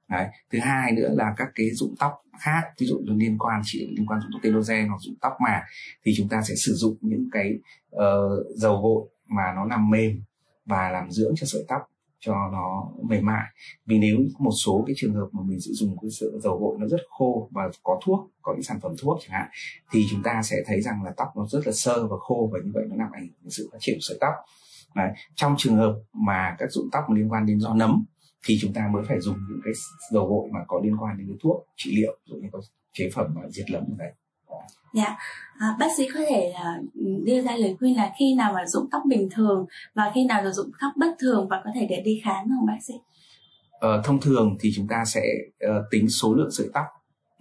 Đấy. 0.09 0.27
thứ 0.51 0.59
hai 0.59 0.91
nữa 0.91 1.09
là 1.11 1.33
các 1.37 1.47
cái 1.55 1.69
dụng 1.73 1.95
tóc 1.99 2.11
khác 2.39 2.61
ví 2.79 2.87
dụ 2.87 2.99
nó 3.03 3.13
liên 3.15 3.37
quan 3.37 3.61
chỉ 3.63 3.87
liên 3.97 4.05
quan 4.05 4.21
dụng 4.21 4.31
tóc 4.33 4.41
telogen 4.43 4.87
hoặc 4.87 4.97
dụng 4.99 5.15
tóc 5.21 5.33
mà 5.43 5.61
thì 6.05 6.13
chúng 6.17 6.29
ta 6.29 6.41
sẽ 6.41 6.55
sử 6.55 6.73
dụng 6.73 6.97
những 7.01 7.29
cái 7.31 7.53
uh, 7.95 8.45
dầu 8.55 8.81
gội 8.81 9.09
mà 9.27 9.53
nó 9.55 9.65
làm 9.65 9.89
mềm 9.89 10.21
và 10.65 10.89
làm 10.89 11.11
dưỡng 11.11 11.33
cho 11.37 11.45
sợi 11.45 11.65
tóc 11.67 11.81
cho 12.19 12.33
nó 12.51 12.91
mềm 13.03 13.25
mại 13.25 13.45
vì 13.85 13.99
nếu 13.99 14.17
một 14.39 14.51
số 14.51 14.83
cái 14.87 14.93
trường 14.97 15.13
hợp 15.13 15.27
mà 15.31 15.41
mình 15.45 15.59
sử 15.59 15.71
dụng 15.73 15.97
cái 16.01 16.11
sữa 16.11 16.31
dầu 16.43 16.59
gội 16.59 16.77
nó 16.79 16.87
rất 16.87 17.01
khô 17.09 17.49
và 17.51 17.69
có 17.83 17.99
thuốc 18.05 18.31
có 18.41 18.53
những 18.53 18.63
sản 18.63 18.79
phẩm 18.81 18.91
thuốc 19.01 19.19
chẳng 19.21 19.31
hạn 19.31 19.49
thì 19.91 20.05
chúng 20.11 20.23
ta 20.23 20.41
sẽ 20.43 20.57
thấy 20.65 20.81
rằng 20.81 21.03
là 21.03 21.11
tóc 21.17 21.27
nó 21.35 21.45
rất 21.47 21.59
là 21.65 21.71
sơ 21.71 22.07
và 22.07 22.17
khô 22.19 22.49
và 22.53 22.59
như 22.63 22.71
vậy 22.73 22.83
nó 22.89 22.95
làm 22.95 23.11
ảnh 23.11 23.27
hưởng 23.27 23.49
sự 23.49 23.69
phát 23.71 23.77
triển 23.81 23.95
của 23.95 24.01
sợi 24.01 24.17
tóc 24.21 24.33
Đấy. 24.95 25.09
trong 25.35 25.55
trường 25.57 25.75
hợp 25.75 25.95
mà 26.13 26.55
các 26.59 26.71
dụng 26.71 26.89
tóc 26.91 27.03
liên 27.09 27.31
quan 27.31 27.45
đến 27.45 27.59
do 27.59 27.73
nấm 27.73 28.05
thì 28.45 28.57
chúng 28.61 28.73
ta 28.73 28.89
mới 28.93 29.03
phải 29.07 29.19
dùng 29.19 29.37
những 29.49 29.59
cái 29.63 29.73
dầu 30.11 30.27
gội 30.27 30.49
mà 30.51 30.59
có 30.67 30.79
liên 30.83 30.95
quan 30.99 31.17
đến 31.17 31.27
cái 31.27 31.37
thuốc 31.43 31.67
trị 31.75 31.95
liệu 31.95 32.17
rồi 32.25 32.39
như 32.41 32.47
có 32.51 32.61
chế 32.93 33.09
phẩm 33.13 33.27
mà 33.35 33.41
diệt 33.49 33.71
lấm 33.71 33.83
đấy 33.97 34.11
Dạ, 34.93 35.17
à, 35.59 35.75
bác 35.79 35.87
sĩ 35.97 36.07
có 36.13 36.19
thể 36.29 36.51
uh, 36.51 36.85
đưa 37.25 37.41
ra 37.41 37.55
lời 37.55 37.75
khuyên 37.79 37.97
là 37.97 38.11
khi 38.19 38.35
nào 38.35 38.53
mà 38.53 38.65
dụng 38.65 38.89
tóc 38.91 39.01
bình 39.09 39.29
thường 39.31 39.65
và 39.95 40.11
khi 40.15 40.25
nào 40.25 40.43
là 40.43 40.51
dụng 40.51 40.71
tóc 40.81 40.93
bất 40.97 41.15
thường 41.19 41.47
và 41.49 41.61
có 41.65 41.71
thể 41.75 41.87
để 41.89 42.01
đi 42.05 42.21
khám 42.23 42.49
không 42.49 42.65
bác 42.67 42.77
sĩ? 42.81 42.93
Uh, 43.77 44.05
thông 44.05 44.21
thường 44.21 44.57
thì 44.59 44.71
chúng 44.75 44.87
ta 44.87 45.05
sẽ 45.05 45.21
uh, 45.65 45.85
tính 45.91 46.09
số 46.09 46.33
lượng 46.33 46.51
sợi 46.51 46.67
tóc 46.73 46.85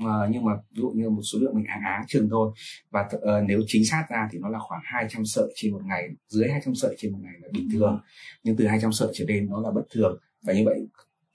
uh, 0.05 0.31
nhưng 0.31 0.45
mà 0.45 0.53
ví 0.71 0.81
dụ 0.81 0.89
như 0.95 1.11
một 1.11 1.23
số 1.23 1.39
lượng 1.43 1.55
mình 1.55 1.65
áng 1.69 1.83
áng 1.85 2.05
chừng 2.09 2.29
thôi. 2.31 2.53
Và 2.91 3.01
uh, 3.01 3.21
nếu 3.47 3.61
chính 3.67 3.87
xác 3.87 4.07
ra 4.11 4.29
thì 4.33 4.39
nó 4.39 4.49
là 4.49 4.59
khoảng 4.59 4.81
200 4.85 5.25
sợi 5.25 5.53
trên 5.55 5.73
một 5.73 5.81
ngày 5.85 6.09
dưới 6.29 6.49
200 6.51 6.75
sợi 6.75 6.95
trên 6.99 7.13
một 7.13 7.19
ngày 7.23 7.35
là 7.43 7.49
bình 7.53 7.69
thường. 7.73 8.01
Nhưng 8.43 8.57
từ 8.57 8.67
200 8.67 8.93
sợi 8.93 9.09
trở 9.15 9.25
lên 9.29 9.49
nó 9.51 9.61
là 9.61 9.71
bất 9.71 9.83
thường 9.95 10.19
và 10.43 10.53
như 10.53 10.63
vậy 10.65 10.87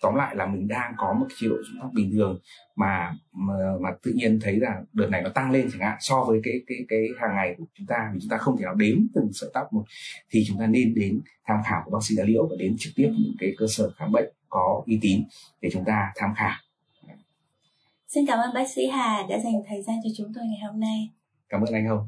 tóm 0.02 0.16
lại 0.16 0.36
là 0.36 0.46
mình 0.46 0.68
đang 0.68 0.94
có 0.98 1.14
một 1.14 1.28
chế 1.40 1.48
độ 1.48 1.56
rụng 1.56 1.82
tóc 1.82 1.92
bình 1.94 2.12
thường 2.12 2.40
mà, 2.76 3.14
mà 3.32 3.54
mà 3.82 3.90
tự 4.04 4.12
nhiên 4.16 4.40
thấy 4.42 4.56
là 4.60 4.82
đợt 4.94 5.08
này 5.10 5.22
nó 5.22 5.30
tăng 5.30 5.52
lên 5.52 5.70
chẳng 5.72 5.82
hạn 5.82 5.98
so 6.00 6.24
với 6.24 6.40
cái 6.44 6.54
cái 6.68 6.78
cái 6.88 7.08
hàng 7.22 7.36
ngày 7.36 7.56
của 7.58 7.64
chúng 7.74 7.88
ta 7.88 8.12
vì 8.14 8.20
chúng 8.22 8.30
ta 8.30 8.38
không 8.38 8.58
thể 8.58 8.64
nào 8.64 8.76
đếm 8.76 8.98
từng 9.16 9.30
sợi 9.34 9.50
tóc 9.54 9.74
một 9.74 9.84
thì 10.30 10.44
chúng 10.48 10.60
ta 10.60 10.68
nên 10.68 10.94
đến 10.94 11.22
tham 11.46 11.60
khảo 11.66 11.82
của 11.86 11.92
bác 11.92 12.04
sĩ 12.04 12.16
da 12.16 12.24
liễu 12.24 12.48
và 12.48 12.56
đến 12.60 12.76
trực 12.80 12.94
tiếp 12.96 13.10
những 13.18 13.36
cái 13.40 13.54
cơ 13.58 13.66
sở 13.70 13.90
khám 13.98 14.12
bệnh 14.12 14.34
có 14.50 14.84
uy 14.86 15.00
tín 15.02 15.24
để 15.62 15.70
chúng 15.74 15.86
ta 15.86 16.12
tham 16.16 16.30
khảo 16.36 16.56
Xin 18.08 18.26
cảm 18.28 18.40
ơn 18.40 18.54
bác 18.54 18.70
sĩ 18.76 18.88
Hà 18.88 19.26
đã 19.30 19.40
dành 19.40 19.54
thời 19.68 19.82
gian 19.82 19.98
cho 20.04 20.10
chúng 20.18 20.32
tôi 20.36 20.44
ngày 20.46 20.60
hôm 20.72 20.80
nay. 20.80 21.10
Cảm 21.50 21.62
ơn 21.62 21.74
anh 21.74 21.88
Hồng. 21.88 22.08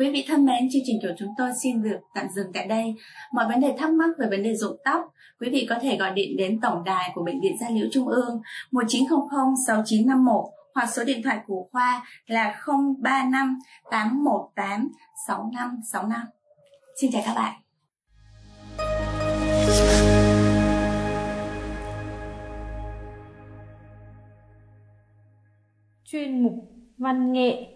Quý 0.00 0.10
vị 0.10 0.24
thân 0.28 0.44
mến, 0.44 0.68
chương 0.72 0.82
trình 0.84 0.98
của 1.02 1.14
chúng 1.18 1.28
tôi 1.38 1.50
xin 1.62 1.82
được 1.82 1.98
tạm 2.14 2.26
dừng 2.34 2.52
tại 2.54 2.66
đây. 2.66 2.94
Mọi 3.32 3.48
vấn 3.48 3.60
đề 3.60 3.74
thắc 3.78 3.90
mắc 3.90 4.10
về 4.18 4.26
vấn 4.30 4.42
đề 4.42 4.54
rụng 4.54 4.76
tóc, 4.84 5.02
quý 5.40 5.48
vị 5.52 5.66
có 5.70 5.76
thể 5.82 5.96
gọi 5.96 6.10
điện 6.10 6.36
đến 6.36 6.60
tổng 6.60 6.84
đài 6.84 7.10
của 7.14 7.24
Bệnh 7.24 7.40
viện 7.40 7.56
Gia 7.60 7.70
Liễu 7.70 7.86
Trung 7.92 8.08
ương 8.08 8.40
1900 8.70 9.54
6951 9.66 10.44
hoặc 10.74 10.86
số 10.86 11.04
điện 11.04 11.22
thoại 11.24 11.38
của 11.46 11.68
khoa 11.72 12.06
là 12.26 12.62
035 12.66 13.58
818 13.90 14.88
6565. 15.28 16.26
Xin 17.00 17.12
chào 17.12 17.22
các 17.26 17.34
bạn. 17.34 17.60
chuyên 26.04 26.42
mục 26.42 26.54
văn 26.98 27.32
nghệ 27.32 27.66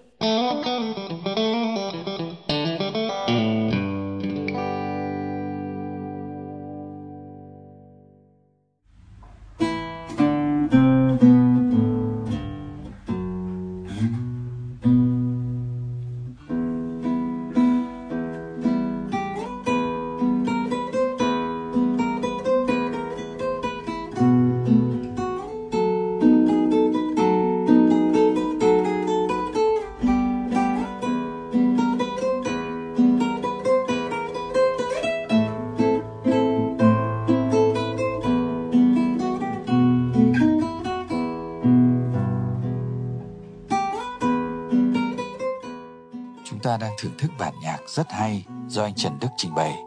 thưởng 47.04 47.12
thức 47.18 47.30
bản 47.38 47.54
nhạc 47.62 47.78
rất 47.86 48.12
hay 48.12 48.44
do 48.68 48.82
anh 48.82 48.94
Trần 48.94 49.18
Đức 49.20 49.28
trình 49.36 49.54
bày. 49.54 49.82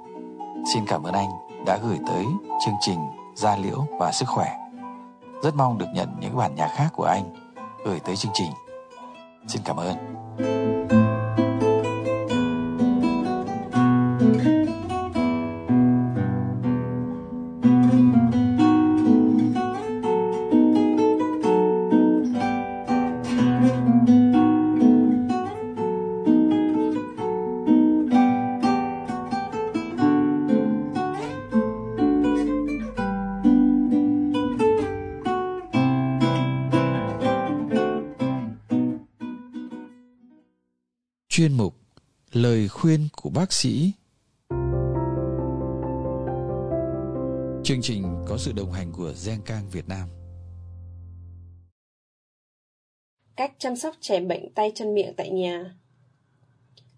Xin 0.73 0.85
cảm 0.87 1.03
ơn 1.03 1.13
anh 1.13 1.29
đã 1.65 1.77
gửi 1.77 1.97
tới 2.07 2.25
chương 2.65 2.75
trình 2.81 2.99
Gia 3.35 3.57
Liễu 3.57 3.87
và 3.99 4.11
Sức 4.11 4.25
Khỏe. 4.27 4.57
Rất 5.43 5.55
mong 5.55 5.77
được 5.77 5.85
nhận 5.93 6.09
những 6.19 6.37
bản 6.37 6.55
nhạc 6.55 6.69
khác 6.75 6.89
của 6.93 7.03
anh 7.03 7.23
gửi 7.85 7.99
tới 7.99 8.15
chương 8.15 8.31
trình. 8.35 8.51
Xin 9.47 9.61
cảm 9.65 9.77
ơn. 9.77 10.76
Chuyên 41.37 41.53
mục 41.53 41.73
Lời 42.31 42.67
khuyên 42.67 43.07
của 43.21 43.29
bác 43.29 43.53
sĩ. 43.53 43.91
Chương 47.63 47.81
trình 47.81 48.25
có 48.27 48.37
sự 48.37 48.51
đồng 48.51 48.71
hành 48.71 48.91
của 48.91 49.13
Gencang 49.25 49.69
Việt 49.69 49.87
Nam. 49.87 50.09
Cách 53.35 53.53
chăm 53.57 53.75
sóc 53.75 53.95
trẻ 54.01 54.19
bệnh 54.19 54.53
tay 54.53 54.71
chân 54.75 54.93
miệng 54.93 55.13
tại 55.17 55.29
nhà. 55.29 55.75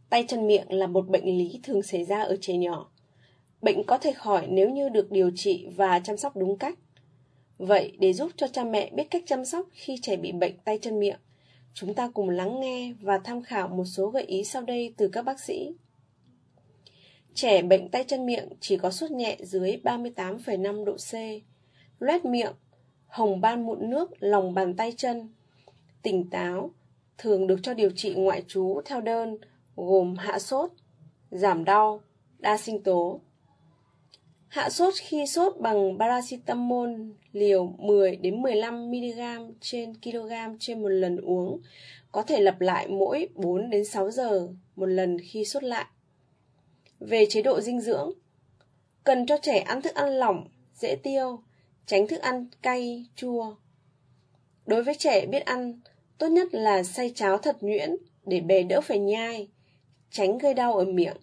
Tay 0.09 0.25
chân 0.27 0.47
miệng 0.47 0.65
là 0.69 0.87
một 0.87 1.09
bệnh 1.09 1.25
lý 1.25 1.59
thường 1.63 1.83
xảy 1.83 2.05
ra 2.05 2.21
ở 2.21 2.37
trẻ 2.41 2.57
nhỏ. 2.57 2.91
Bệnh 3.61 3.83
có 3.83 3.97
thể 3.97 4.13
khỏi 4.13 4.47
nếu 4.47 4.69
như 4.69 4.89
được 4.89 5.11
điều 5.11 5.31
trị 5.35 5.67
và 5.75 5.99
chăm 5.99 6.17
sóc 6.17 6.37
đúng 6.37 6.57
cách. 6.57 6.79
Vậy, 7.57 7.97
để 7.99 8.13
giúp 8.13 8.31
cho 8.37 8.47
cha 8.47 8.63
mẹ 8.63 8.91
biết 8.95 9.07
cách 9.11 9.23
chăm 9.25 9.45
sóc 9.45 9.67
khi 9.71 9.97
trẻ 10.01 10.15
bị 10.15 10.31
bệnh 10.31 10.57
tay 10.57 10.79
chân 10.81 10.99
miệng, 10.99 11.19
Chúng 11.73 11.93
ta 11.93 12.09
cùng 12.13 12.29
lắng 12.29 12.59
nghe 12.59 12.93
và 13.01 13.17
tham 13.17 13.43
khảo 13.43 13.67
một 13.67 13.85
số 13.85 14.09
gợi 14.09 14.23
ý 14.23 14.43
sau 14.43 14.61
đây 14.61 14.93
từ 14.97 15.07
các 15.07 15.21
bác 15.21 15.39
sĩ. 15.39 15.71
Trẻ 17.33 17.61
bệnh 17.61 17.89
tay 17.89 18.03
chân 18.07 18.25
miệng 18.25 18.49
chỉ 18.59 18.77
có 18.77 18.91
sốt 18.91 19.11
nhẹ 19.11 19.37
dưới 19.39 19.77
38,5 19.83 20.85
độ 20.85 20.93
C, 20.93 21.13
loét 21.99 22.25
miệng, 22.25 22.53
hồng 23.07 23.41
ban 23.41 23.65
mụn 23.65 23.89
nước 23.89 24.09
lòng 24.19 24.53
bàn 24.53 24.75
tay 24.75 24.93
chân, 24.97 25.29
tỉnh 26.01 26.29
táo, 26.29 26.71
thường 27.17 27.47
được 27.47 27.59
cho 27.63 27.73
điều 27.73 27.89
trị 27.89 28.13
ngoại 28.15 28.43
trú 28.47 28.81
theo 28.85 29.01
đơn 29.01 29.37
gồm 29.75 30.15
hạ 30.15 30.39
sốt, 30.39 30.71
giảm 31.31 31.65
đau, 31.65 32.01
đa 32.39 32.57
sinh 32.57 32.83
tố. 32.83 33.21
Hạ 34.49 34.69
sốt 34.69 34.93
khi 34.97 35.27
sốt 35.27 35.57
bằng 35.59 35.97
paracetamol 35.99 36.89
liều 37.31 37.65
10 37.65 38.15
đến 38.15 38.41
15 38.41 38.91
mg 38.91 39.21
trên 39.61 39.93
kg 39.93 40.31
trên 40.59 40.81
một 40.81 40.87
lần 40.89 41.17
uống, 41.17 41.61
có 42.11 42.21
thể 42.21 42.41
lặp 42.41 42.61
lại 42.61 42.87
mỗi 42.87 43.27
4 43.35 43.69
đến 43.69 43.85
6 43.85 44.11
giờ 44.11 44.47
một 44.75 44.85
lần 44.85 45.17
khi 45.19 45.45
sốt 45.45 45.63
lại. 45.63 45.85
Về 46.99 47.25
chế 47.29 47.41
độ 47.41 47.61
dinh 47.61 47.81
dưỡng, 47.81 48.11
cần 49.03 49.25
cho 49.25 49.37
trẻ 49.41 49.59
ăn 49.59 49.81
thức 49.81 49.95
ăn 49.95 50.09
lỏng, 50.09 50.47
dễ 50.75 50.95
tiêu, 50.95 51.39
tránh 51.85 52.07
thức 52.07 52.21
ăn 52.21 52.47
cay, 52.61 53.05
chua. 53.15 53.55
Đối 54.65 54.83
với 54.83 54.95
trẻ 54.95 55.25
biết 55.25 55.45
ăn, 55.45 55.79
tốt 56.17 56.27
nhất 56.27 56.47
là 56.51 56.83
xay 56.83 57.11
cháo 57.15 57.37
thật 57.37 57.63
nhuyễn 57.63 57.95
để 58.25 58.39
bé 58.39 58.63
đỡ 58.63 58.81
phải 58.81 58.99
nhai, 58.99 59.47
tránh 60.11 60.37
gây 60.37 60.53
đau 60.53 60.73
ở 60.73 60.85
miệng. 60.85 61.17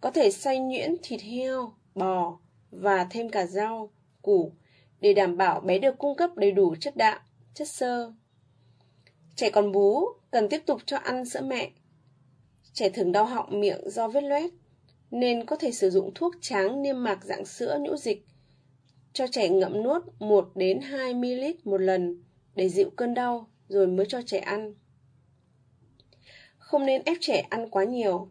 Có 0.00 0.10
thể 0.10 0.30
xay 0.30 0.58
nhuyễn 0.58 0.96
thịt 1.02 1.20
heo, 1.20 1.72
bò, 1.94 2.38
và 2.70 3.06
thêm 3.10 3.28
cả 3.28 3.46
rau, 3.46 3.90
củ 4.22 4.52
để 5.00 5.14
đảm 5.14 5.36
bảo 5.36 5.60
bé 5.60 5.78
được 5.78 5.98
cung 5.98 6.16
cấp 6.16 6.30
đầy 6.36 6.52
đủ 6.52 6.74
chất 6.80 6.96
đạm, 6.96 7.20
chất 7.54 7.68
xơ. 7.68 8.12
Trẻ 9.36 9.50
còn 9.50 9.72
bú 9.72 10.04
cần 10.30 10.48
tiếp 10.48 10.62
tục 10.66 10.80
cho 10.86 10.96
ăn 10.96 11.24
sữa 11.24 11.40
mẹ. 11.40 11.70
Trẻ 12.72 12.90
thường 12.90 13.12
đau 13.12 13.24
họng 13.24 13.60
miệng 13.60 13.90
do 13.90 14.08
vết 14.08 14.20
loét 14.20 14.50
nên 15.10 15.46
có 15.46 15.56
thể 15.56 15.72
sử 15.72 15.90
dụng 15.90 16.10
thuốc 16.14 16.34
tráng 16.40 16.82
niêm 16.82 17.02
mạc 17.02 17.24
dạng 17.24 17.44
sữa 17.44 17.78
nhũ 17.80 17.96
dịch 17.96 18.26
cho 19.12 19.26
trẻ 19.26 19.48
ngậm 19.48 19.82
nuốt 19.82 20.02
1 20.18 20.50
đến 20.54 20.80
2 20.80 21.14
ml 21.14 21.44
một 21.64 21.80
lần 21.80 22.22
để 22.54 22.68
dịu 22.68 22.90
cơn 22.96 23.14
đau 23.14 23.48
rồi 23.68 23.86
mới 23.86 24.06
cho 24.08 24.22
trẻ 24.26 24.38
ăn. 24.38 24.74
Không 26.58 26.86
nên 26.86 27.02
ép 27.04 27.16
trẻ 27.20 27.46
ăn 27.50 27.70
quá 27.70 27.84
nhiều. 27.84 28.28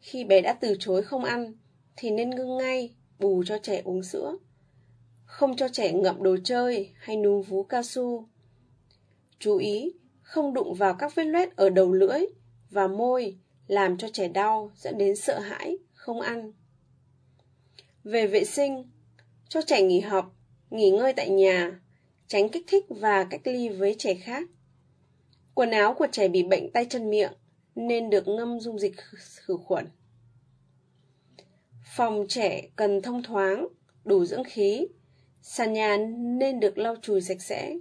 Khi 0.00 0.24
bé 0.24 0.40
đã 0.40 0.52
từ 0.52 0.76
chối 0.78 1.02
không 1.02 1.24
ăn 1.24 1.54
thì 1.96 2.10
nên 2.10 2.30
ngưng 2.30 2.56
ngay 2.56 2.94
bù 3.18 3.42
cho 3.46 3.58
trẻ 3.58 3.82
uống 3.84 4.02
sữa. 4.02 4.36
Không 5.24 5.56
cho 5.56 5.68
trẻ 5.68 5.92
ngậm 5.92 6.22
đồ 6.22 6.36
chơi 6.44 6.92
hay 6.96 7.16
núm 7.16 7.42
vú 7.42 7.62
cao 7.62 7.82
su. 7.82 8.28
Chú 9.38 9.56
ý, 9.56 9.92
không 10.22 10.54
đụng 10.54 10.74
vào 10.74 10.94
các 10.94 11.14
vết 11.14 11.24
loét 11.24 11.56
ở 11.56 11.70
đầu 11.70 11.92
lưỡi 11.92 12.20
và 12.70 12.86
môi 12.86 13.38
làm 13.66 13.98
cho 13.98 14.08
trẻ 14.12 14.28
đau 14.28 14.72
dẫn 14.76 14.98
đến 14.98 15.16
sợ 15.16 15.38
hãi, 15.38 15.78
không 15.92 16.20
ăn. 16.20 16.52
Về 18.04 18.26
vệ 18.26 18.44
sinh, 18.44 18.90
cho 19.48 19.62
trẻ 19.62 19.82
nghỉ 19.82 20.00
học, 20.00 20.36
nghỉ 20.70 20.90
ngơi 20.90 21.12
tại 21.12 21.30
nhà, 21.30 21.80
tránh 22.26 22.48
kích 22.48 22.64
thích 22.68 22.84
và 22.88 23.24
cách 23.24 23.40
ly 23.44 23.68
với 23.68 23.96
trẻ 23.98 24.14
khác. 24.14 24.48
Quần 25.54 25.70
áo 25.70 25.94
của 25.94 26.06
trẻ 26.12 26.28
bị 26.28 26.42
bệnh 26.42 26.72
tay 26.72 26.86
chân 26.90 27.10
miệng 27.10 27.32
nên 27.74 28.10
được 28.10 28.28
ngâm 28.28 28.60
dung 28.60 28.78
dịch 28.78 28.94
khử 29.46 29.56
khuẩn. 29.56 29.86
Phòng 31.84 32.26
trẻ 32.28 32.68
cần 32.76 33.02
thông 33.02 33.22
thoáng, 33.22 33.68
đủ 34.04 34.24
dưỡng 34.24 34.44
khí, 34.44 34.86
sàn 35.42 35.72
nhà 35.72 35.96
nên 36.18 36.60
được 36.60 36.78
lau 36.78 36.96
chùi 37.02 37.20
sạch 37.20 37.42
sẽ. 37.42 37.76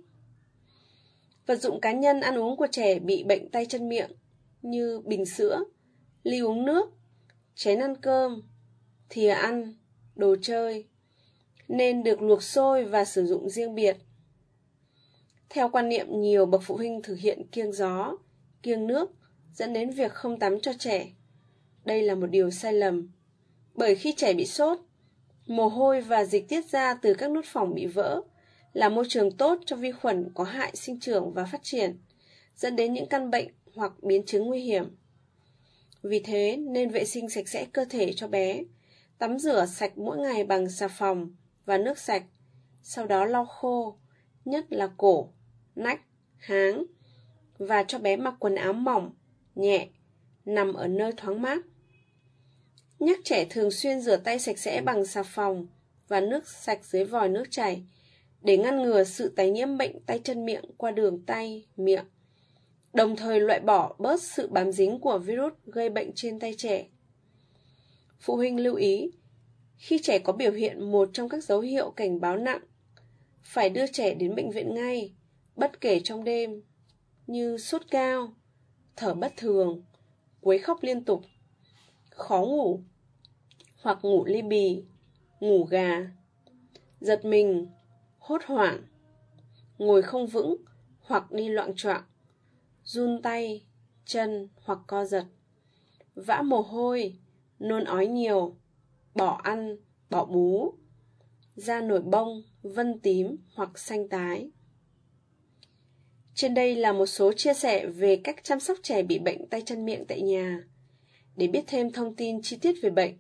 Vật 1.45 1.55
dụng 1.55 1.81
cá 1.81 1.91
nhân 1.91 2.21
ăn 2.21 2.37
uống 2.37 2.57
của 2.57 2.67
trẻ 2.71 2.99
bị 2.99 3.23
bệnh 3.23 3.49
tay 3.49 3.65
chân 3.65 3.89
miệng 3.89 4.11
như 4.61 5.01
bình 5.05 5.25
sữa, 5.25 5.63
ly 6.23 6.39
uống 6.39 6.65
nước, 6.65 6.89
chén 7.55 7.79
ăn 7.79 7.95
cơm, 8.01 8.41
thìa 9.09 9.29
ăn, 9.29 9.73
đồ 10.15 10.35
chơi 10.41 10.85
nên 11.67 12.03
được 12.03 12.21
luộc 12.21 12.43
sôi 12.43 12.85
và 12.85 13.05
sử 13.05 13.25
dụng 13.25 13.49
riêng 13.49 13.75
biệt. 13.75 13.97
Theo 15.49 15.69
quan 15.69 15.89
niệm 15.89 16.21
nhiều 16.21 16.45
bậc 16.45 16.61
phụ 16.63 16.75
huynh 16.77 17.01
thực 17.01 17.19
hiện 17.19 17.47
kiêng 17.51 17.71
gió, 17.71 18.17
kiêng 18.63 18.87
nước 18.87 19.11
dẫn 19.53 19.73
đến 19.73 19.89
việc 19.89 20.11
không 20.11 20.39
tắm 20.39 20.59
cho 20.59 20.73
trẻ. 20.79 21.11
Đây 21.85 22.01
là 22.01 22.15
một 22.15 22.27
điều 22.27 22.51
sai 22.51 22.73
lầm. 22.73 23.09
Bởi 23.75 23.95
khi 23.95 24.13
trẻ 24.17 24.33
bị 24.33 24.45
sốt, 24.45 24.79
mồ 25.47 25.67
hôi 25.67 26.01
và 26.01 26.23
dịch 26.23 26.49
tiết 26.49 26.65
ra 26.65 26.93
từ 26.93 27.13
các 27.13 27.31
nút 27.31 27.45
phòng 27.45 27.73
bị 27.75 27.85
vỡ 27.85 28.21
là 28.73 28.89
môi 28.89 29.05
trường 29.09 29.37
tốt 29.37 29.59
cho 29.65 29.75
vi 29.75 29.91
khuẩn 29.91 30.31
có 30.33 30.43
hại 30.43 30.75
sinh 30.75 30.99
trưởng 30.99 31.33
và 31.33 31.45
phát 31.45 31.63
triển, 31.63 31.97
dẫn 32.55 32.75
đến 32.75 32.93
những 32.93 33.09
căn 33.09 33.31
bệnh 33.31 33.47
hoặc 33.75 33.91
biến 34.03 34.25
chứng 34.25 34.45
nguy 34.47 34.59
hiểm. 34.59 34.95
Vì 36.03 36.19
thế 36.19 36.57
nên 36.57 36.89
vệ 36.89 37.05
sinh 37.05 37.29
sạch 37.29 37.47
sẽ 37.47 37.65
cơ 37.73 37.85
thể 37.85 38.13
cho 38.13 38.27
bé, 38.27 38.63
tắm 39.17 39.39
rửa 39.39 39.65
sạch 39.65 39.97
mỗi 39.97 40.17
ngày 40.17 40.43
bằng 40.43 40.69
xà 40.69 40.87
phòng 40.87 41.35
và 41.65 41.77
nước 41.77 41.97
sạch, 41.97 42.23
sau 42.81 43.05
đó 43.05 43.25
lau 43.25 43.45
khô, 43.45 43.97
nhất 44.45 44.65
là 44.69 44.89
cổ, 44.97 45.29
nách, 45.75 46.01
háng, 46.37 46.85
và 47.57 47.83
cho 47.83 47.99
bé 47.99 48.15
mặc 48.15 48.33
quần 48.39 48.55
áo 48.55 48.73
mỏng, 48.73 49.13
nhẹ, 49.55 49.87
nằm 50.45 50.73
ở 50.73 50.87
nơi 50.87 51.11
thoáng 51.17 51.41
mát. 51.41 51.65
Nhắc 53.03 53.19
trẻ 53.23 53.45
thường 53.49 53.71
xuyên 53.71 54.01
rửa 54.01 54.17
tay 54.17 54.39
sạch 54.39 54.57
sẽ 54.57 54.81
bằng 54.81 55.05
xà 55.05 55.23
phòng 55.23 55.67
và 56.07 56.21
nước 56.21 56.47
sạch 56.47 56.85
dưới 56.85 57.03
vòi 57.05 57.29
nước 57.29 57.43
chảy 57.49 57.83
để 58.41 58.57
ngăn 58.57 58.83
ngừa 58.83 59.03
sự 59.03 59.33
tái 59.35 59.51
nhiễm 59.51 59.77
bệnh 59.77 59.99
tay 60.05 60.19
chân 60.23 60.45
miệng 60.45 60.65
qua 60.77 60.91
đường 60.91 61.25
tay, 61.25 61.65
miệng, 61.77 62.05
đồng 62.93 63.15
thời 63.15 63.39
loại 63.39 63.59
bỏ 63.59 63.95
bớt 63.99 64.21
sự 64.21 64.47
bám 64.47 64.71
dính 64.71 64.99
của 64.99 65.17
virus 65.17 65.53
gây 65.65 65.89
bệnh 65.89 66.11
trên 66.15 66.39
tay 66.39 66.55
trẻ. 66.57 66.85
Phụ 68.19 68.35
huynh 68.35 68.59
lưu 68.59 68.75
ý, 68.75 69.11
khi 69.77 69.99
trẻ 69.99 70.19
có 70.19 70.33
biểu 70.33 70.51
hiện 70.51 70.91
một 70.91 71.09
trong 71.13 71.29
các 71.29 71.43
dấu 71.43 71.59
hiệu 71.59 71.91
cảnh 71.91 72.21
báo 72.21 72.37
nặng, 72.37 72.61
phải 73.41 73.69
đưa 73.69 73.87
trẻ 73.87 74.13
đến 74.13 74.35
bệnh 74.35 74.51
viện 74.51 74.75
ngay, 74.75 75.13
bất 75.55 75.81
kể 75.81 75.99
trong 76.03 76.23
đêm, 76.23 76.61
như 77.27 77.57
sốt 77.57 77.81
cao, 77.91 78.33
thở 78.95 79.13
bất 79.13 79.33
thường, 79.37 79.83
quấy 80.41 80.59
khóc 80.59 80.83
liên 80.83 81.03
tục, 81.03 81.21
khó 82.09 82.41
ngủ, 82.41 82.79
hoặc 83.83 83.99
ngủ 84.01 84.25
ly 84.25 84.41
bì, 84.41 84.83
ngủ 85.39 85.63
gà, 85.63 86.11
giật 87.01 87.25
mình, 87.25 87.67
hốt 88.19 88.41
hoảng, 88.45 88.83
ngồi 89.77 90.01
không 90.01 90.27
vững 90.27 90.57
hoặc 90.99 91.31
đi 91.31 91.49
loạn 91.49 91.73
choạng, 91.75 92.03
run 92.83 93.21
tay, 93.21 93.65
chân 94.05 94.49
hoặc 94.55 94.79
co 94.87 95.05
giật, 95.05 95.25
vã 96.15 96.41
mồ 96.41 96.61
hôi, 96.61 97.19
nôn 97.59 97.83
ói 97.83 98.07
nhiều, 98.07 98.55
bỏ 99.15 99.39
ăn, 99.43 99.77
bỏ 100.09 100.25
bú, 100.25 100.73
da 101.55 101.81
nổi 101.81 102.01
bông, 102.01 102.43
vân 102.61 102.99
tím 102.99 103.37
hoặc 103.55 103.79
xanh 103.79 104.09
tái. 104.09 104.51
Trên 106.35 106.53
đây 106.53 106.75
là 106.75 106.93
một 106.93 107.05
số 107.05 107.33
chia 107.33 107.53
sẻ 107.53 107.87
về 107.87 108.21
cách 108.23 108.43
chăm 108.43 108.59
sóc 108.59 108.77
trẻ 108.83 109.03
bị 109.03 109.19
bệnh 109.19 109.47
tay 109.49 109.61
chân 109.65 109.85
miệng 109.85 110.05
tại 110.07 110.21
nhà. 110.21 110.63
Để 111.35 111.47
biết 111.47 111.63
thêm 111.67 111.91
thông 111.91 112.15
tin 112.15 112.41
chi 112.41 112.57
tiết 112.61 112.73
về 112.81 112.89
bệnh, 112.89 113.17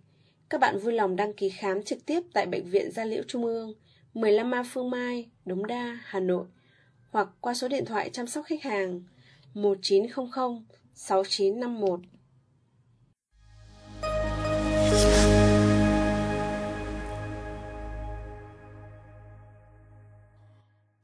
các 0.53 0.59
bạn 0.59 0.79
vui 0.79 0.93
lòng 0.93 1.15
đăng 1.15 1.33
ký 1.33 1.49
khám 1.49 1.83
trực 1.83 2.05
tiếp 2.05 2.21
tại 2.33 2.45
Bệnh 2.45 2.69
viện 2.69 2.91
Gia 2.91 3.05
Liễu 3.05 3.23
Trung 3.27 3.45
ương 3.45 3.73
15 4.13 4.49
Ma 4.49 4.63
Phương 4.65 4.89
Mai, 4.89 5.29
Đống 5.45 5.67
Đa, 5.67 5.97
Hà 6.03 6.19
Nội 6.19 6.45
hoặc 7.11 7.27
qua 7.41 7.53
số 7.53 7.67
điện 7.67 7.85
thoại 7.85 8.09
chăm 8.09 8.27
sóc 8.27 8.45
khách 8.45 8.63
hàng 8.63 9.03
1900 9.53 10.65
6951. 10.93 11.99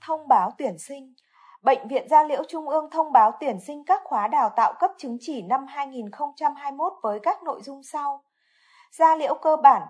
Thông 0.01 0.27
báo 0.27 0.51
tuyển 0.57 0.77
sinh 0.77 1.13
Bệnh 1.62 1.88
viện 1.88 2.07
Gia 2.09 2.23
Liễu 2.23 2.43
Trung 2.47 2.69
ương 2.69 2.89
thông 2.91 3.12
báo 3.12 3.31
tuyển 3.39 3.59
sinh 3.59 3.83
các 3.85 4.01
khóa 4.03 4.27
đào 4.27 4.49
tạo 4.57 4.73
cấp 4.79 4.91
chứng 4.97 5.17
chỉ 5.21 5.41
năm 5.41 5.65
2021 5.67 6.93
với 7.03 7.19
các 7.23 7.43
nội 7.43 7.62
dung 7.63 7.83
sau. 7.83 8.23
Da 8.91 9.15
liễu 9.15 9.36
cơ 9.36 9.56
bản, 9.56 9.82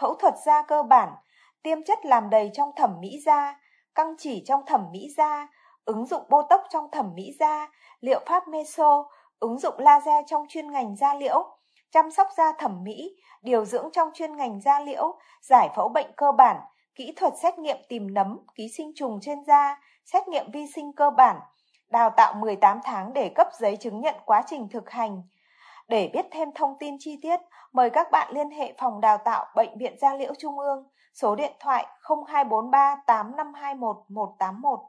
phẫu 0.00 0.14
thuật 0.14 0.34
da 0.44 0.62
cơ 0.62 0.82
bản, 0.82 1.14
tiêm 1.62 1.84
chất 1.84 2.04
làm 2.04 2.30
đầy 2.30 2.50
trong 2.54 2.70
thẩm 2.76 3.00
mỹ 3.00 3.20
da, 3.26 3.60
căng 3.94 4.14
chỉ 4.18 4.42
trong 4.46 4.66
thẩm 4.66 4.86
mỹ 4.92 5.08
da, 5.16 5.48
ứng 5.84 6.06
dụng 6.06 6.22
Botox 6.28 6.60
trong 6.70 6.90
thẩm 6.90 7.14
mỹ 7.14 7.36
da, 7.40 7.68
liệu 8.00 8.20
pháp 8.26 8.48
meso, 8.48 9.04
ứng 9.40 9.58
dụng 9.58 9.74
laser 9.78 10.24
trong 10.26 10.46
chuyên 10.48 10.72
ngành 10.72 10.96
da 10.96 11.14
liễu, 11.14 11.44
chăm 11.90 12.10
sóc 12.10 12.28
da 12.36 12.52
thẩm 12.58 12.84
mỹ, 12.84 13.16
điều 13.42 13.64
dưỡng 13.64 13.88
trong 13.92 14.10
chuyên 14.14 14.36
ngành 14.36 14.60
da 14.60 14.80
liễu, 14.80 15.18
giải 15.42 15.68
phẫu 15.76 15.88
bệnh 15.88 16.12
cơ 16.16 16.32
bản, 16.32 16.56
kỹ 16.94 17.12
thuật 17.16 17.32
xét 17.42 17.58
nghiệm 17.58 17.76
tìm 17.88 18.14
nấm, 18.14 18.38
ký 18.54 18.68
sinh 18.76 18.92
trùng 18.96 19.18
trên 19.22 19.44
da, 19.44 19.80
xét 20.04 20.28
nghiệm 20.28 20.50
vi 20.50 20.66
sinh 20.66 20.92
cơ 20.92 21.10
bản, 21.10 21.40
đào 21.90 22.10
tạo 22.10 22.34
18 22.34 22.80
tháng 22.84 23.12
để 23.12 23.32
cấp 23.34 23.46
giấy 23.58 23.76
chứng 23.76 24.00
nhận 24.00 24.14
quá 24.24 24.42
trình 24.46 24.68
thực 24.68 24.90
hành. 24.90 25.22
Để 25.90 26.10
biết 26.12 26.26
thêm 26.32 26.48
thông 26.54 26.70
tin 26.80 26.94
chi 26.98 27.18
tiết, 27.22 27.40
mời 27.72 27.90
các 27.90 28.06
bạn 28.12 28.34
liên 28.34 28.50
hệ 28.50 28.74
phòng 28.78 29.00
đào 29.00 29.18
tạo 29.24 29.46
Bệnh 29.56 29.78
viện 29.78 29.96
Gia 30.00 30.14
Liễu 30.14 30.32
Trung 30.38 30.58
ương, 30.58 30.88
số 31.14 31.36
điện 31.36 31.52
thoại 31.60 31.86
0243 32.26 32.96
8521 33.06 33.96
181. 34.08 34.80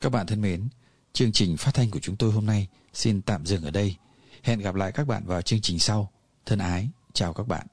Các 0.00 0.12
bạn 0.12 0.26
thân 0.26 0.40
mến, 0.40 0.68
chương 1.12 1.32
trình 1.32 1.56
phát 1.58 1.70
thanh 1.74 1.90
của 1.90 2.00
chúng 2.02 2.16
tôi 2.16 2.32
hôm 2.32 2.46
nay 2.46 2.68
xin 2.92 3.22
tạm 3.22 3.46
dừng 3.46 3.64
ở 3.64 3.70
đây. 3.70 3.96
Hẹn 4.42 4.58
gặp 4.58 4.74
lại 4.74 4.92
các 4.92 5.06
bạn 5.06 5.22
vào 5.26 5.42
chương 5.42 5.60
trình 5.62 5.78
sau. 5.78 6.08
Thân 6.46 6.58
ái, 6.58 6.88
chào 7.12 7.32
các 7.32 7.48
bạn. 7.48 7.66